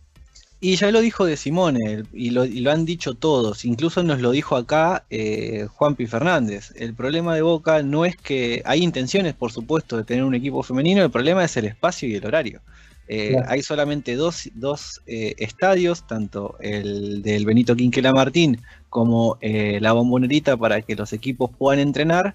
[0.61, 4.21] Y ya lo dijo de Simone, y lo, y lo han dicho todos, incluso nos
[4.21, 6.73] lo dijo acá eh, Juanpi Fernández.
[6.75, 10.63] El problema de Boca no es que hay intenciones, por supuesto, de tener un equipo
[10.63, 12.61] femenino, el problema es el espacio y el horario.
[13.07, 13.47] Eh, Claro.
[13.49, 19.93] Hay solamente dos, dos, eh, estadios, tanto el del Benito Quinquela Martín como eh, la
[19.93, 22.33] Bombonerita, para que los equipos puedan entrenar.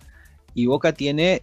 [0.55, 1.43] Y Boca tiene,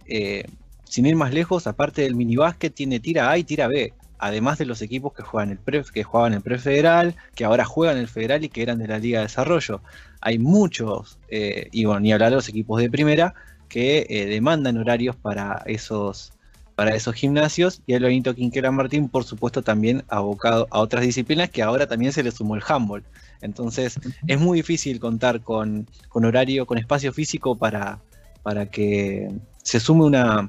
[0.84, 4.66] sin ir más lejos, aparte del minibásquet, tiene tira A y tira B además de
[4.66, 8.44] los equipos que juegan el pre, que jugaban el prefederal, que ahora juegan el federal
[8.44, 9.80] y que eran de la Liga de Desarrollo.
[10.20, 13.32] Hay muchos, y bueno, ni hablar de los equipos de primera,
[13.68, 16.32] que demandan horarios para esos,
[16.78, 21.50] para esos gimnasios, y el Benito Quinquera Martín, por supuesto, también abocado a otras disciplinas
[21.50, 23.02] que ahora también se le sumó el handball.
[23.40, 23.98] Entonces,
[24.28, 27.98] es muy difícil contar con, con horario, con espacio físico para,
[28.44, 29.28] para que
[29.60, 30.48] se sume una,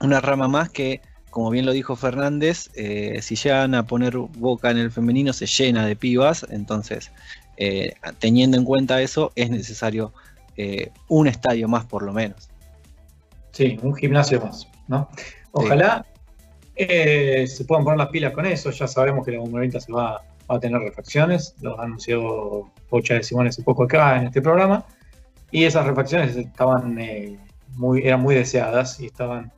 [0.00, 4.70] una rama más que como bien lo dijo Fernández, eh, si llegan a poner boca
[4.70, 7.12] en el femenino se llena de pibas, entonces
[7.58, 10.14] eh, teniendo en cuenta eso es necesario
[10.56, 12.48] eh, un estadio más por lo menos.
[13.52, 15.08] Sí, un gimnasio más, ¿no?
[15.52, 16.04] Ojalá
[16.74, 18.70] eh, se puedan poner las pilas con eso.
[18.70, 23.22] Ya sabemos que la Bomberita se va, va a tener refacciones, lo anunció Pocha de
[23.22, 24.84] Simón hace poco acá en este programa.
[25.50, 27.38] Y esas refacciones estaban eh,
[27.76, 29.50] muy, eran muy deseadas y estaban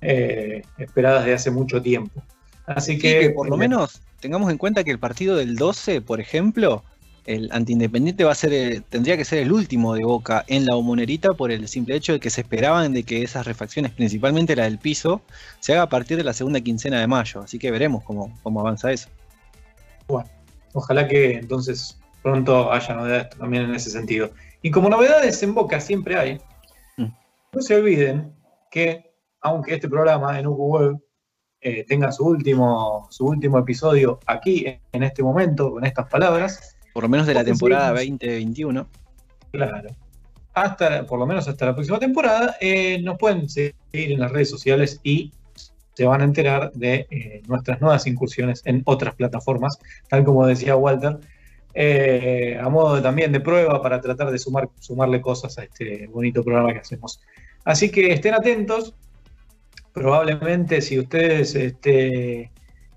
[0.00, 2.22] eh, esperadas de hace mucho tiempo.
[2.66, 6.20] Así Y que por lo menos tengamos en cuenta que el partido del 12, por
[6.20, 6.84] ejemplo,
[7.26, 10.74] el antiindependiente va a ser el- tendría que ser el último de Boca en la
[10.74, 14.64] Bomonerita por el simple hecho de que se esperaban de que esas refacciones, principalmente la
[14.64, 15.22] del piso,
[15.60, 17.40] se haga a partir de la segunda quincena de mayo.
[17.42, 19.08] Así que veremos cómo, cómo avanza eso.
[20.74, 24.30] Ojalá que entonces pronto haya novedades también en ese sentido.
[24.62, 26.40] Y como novedades en Boca siempre hay,
[26.96, 27.06] Mm.
[27.52, 28.32] no se olviden
[28.70, 30.96] que aunque este programa en UQ Web
[31.60, 37.02] eh, tenga su último, su último episodio aquí en este momento, con estas palabras, Por
[37.04, 38.86] lo menos de la temporada seguimos- 2021.
[39.52, 39.88] Claro.
[40.54, 44.50] Hasta, por lo menos hasta la próxima temporada, eh, nos pueden seguir en las redes
[44.50, 45.32] sociales y
[45.94, 49.78] se van a enterar de eh, nuestras nuevas incursiones en otras plataformas,
[50.08, 51.18] tal como decía Walter,
[51.74, 56.06] eh, a modo de- también de prueba para tratar de sumar, sumarle cosas a este
[56.08, 57.20] bonito programa que hacemos.
[57.64, 58.94] Así que estén atentos.
[59.92, 62.50] Probablemente si ustedes este,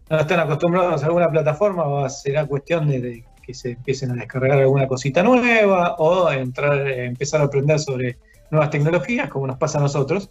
[0.10, 4.16] no están acostumbrados a alguna plataforma, va- será cuestión de, de que se empiecen a
[4.16, 8.18] descargar alguna cosita nueva o entrar, empezar a aprender sobre
[8.50, 10.30] nuevas tecnologías, como nos pasa a nosotros.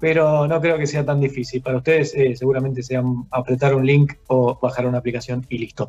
[0.00, 1.62] Pero no creo que sea tan difícil.
[1.62, 5.88] Para ustedes eh, seguramente sea apretar un link o bajar una aplicación y listo.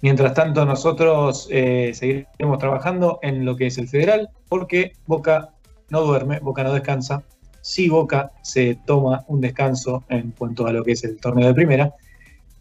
[0.00, 5.50] Mientras tanto, nosotros eh, seguiremos trabajando en lo que es el federal, porque Boca
[5.90, 7.24] no duerme, Boca no descansa.
[7.62, 11.54] Sí, Boca se toma un descanso en cuanto a lo que es el torneo de
[11.54, 11.94] primera,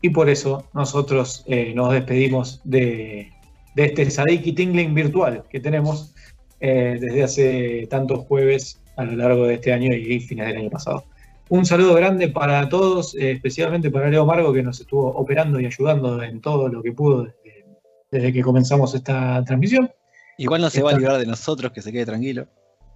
[0.02, 3.32] y por eso nosotros eh, nos despedimos de,
[3.76, 6.14] de este Sadiki Tingling virtual que tenemos
[6.60, 10.70] eh, desde hace tantos jueves a lo largo de este año y fines del año
[10.70, 11.04] pasado.
[11.50, 15.66] Un saludo grande para todos, eh, especialmente para Leo Margo, que nos estuvo operando y
[15.66, 17.66] ayudando en todo lo que pudo desde,
[18.12, 19.90] desde que comenzamos esta transmisión.
[20.38, 22.48] Igual no se va a librar de nosotros, que se quede tranquilo.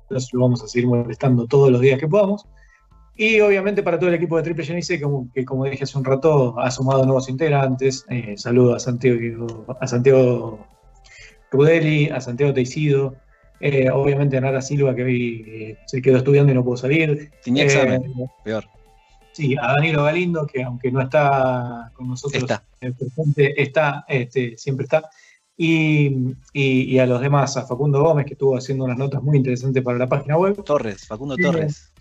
[0.04, 2.46] Entonces lo vamos a seguir molestando todos los días que podamos.
[3.16, 6.06] Y obviamente para todo el equipo de Triple Genice, como, que como dije hace un
[6.06, 8.06] rato, ha sumado nuevos integrantes.
[8.10, 10.66] Eh, saludo a Santiago, a Santiago
[11.52, 13.16] Rudeli, a Santiago Teicido,
[13.60, 17.32] eh, obviamente a Nara Silva, que hoy eh, se quedó estudiando y no pudo salir.
[17.44, 18.04] Tenía Eh, examen,
[18.44, 18.64] peor.
[19.34, 22.64] Sí, a Danilo Galindo, que aunque no está con nosotros Está.
[22.80, 25.10] presente, está, este, siempre está.
[25.56, 26.08] Y,
[26.54, 29.84] y- y a los demás, a Facundo Gómez, que estuvo haciendo unas notas muy interesantes
[29.84, 30.64] para la página web.
[30.64, 31.36] Torres, Facundo.
[31.38, 31.92] Torres.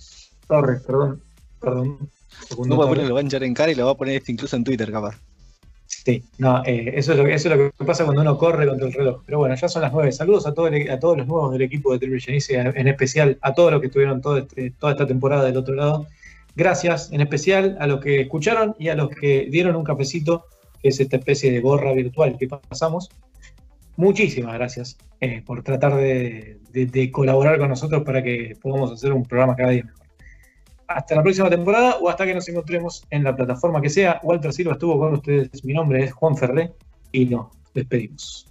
[0.51, 1.23] Torres, perdón.
[1.61, 1.99] Perdón.
[2.49, 3.09] Facundo No Torres.
[3.09, 4.91] lo va a hinchar en cara y lo va a poner este incluso en Twitter,
[4.91, 5.17] capaz.
[5.87, 8.67] Sí, no, eh, eso, es lo, que- eso es lo que pasa cuando uno corre
[8.67, 9.23] contra el reloj.
[9.27, 10.11] Pero bueno, ya son las nueve.
[10.13, 13.39] Saludos a, todo el- a todos los nuevos del equipo de Triple Genice, en especial
[13.43, 16.07] a todos los que estuvieron todo este- toda esta temporada del otro lado.
[16.57, 20.47] Gracias en especial a los que escucharon y a los que dieron un cafecito,
[20.83, 23.11] que es esta especie de gorra virtual que pasamos.
[23.97, 29.13] Muchísimas gracias eh, por tratar de, de- de colaborar con nosotros para que podamos hacer
[29.13, 30.00] un programa cada día mejor.
[30.91, 34.21] Hasta la próxima temporada o hasta que nos encontremos en la plataforma que sea.
[34.25, 35.65] Walter Silva estuvo con ustedes.
[35.65, 36.73] Mi nombre es Juan Ferré
[37.13, 38.49] y nos despedimos.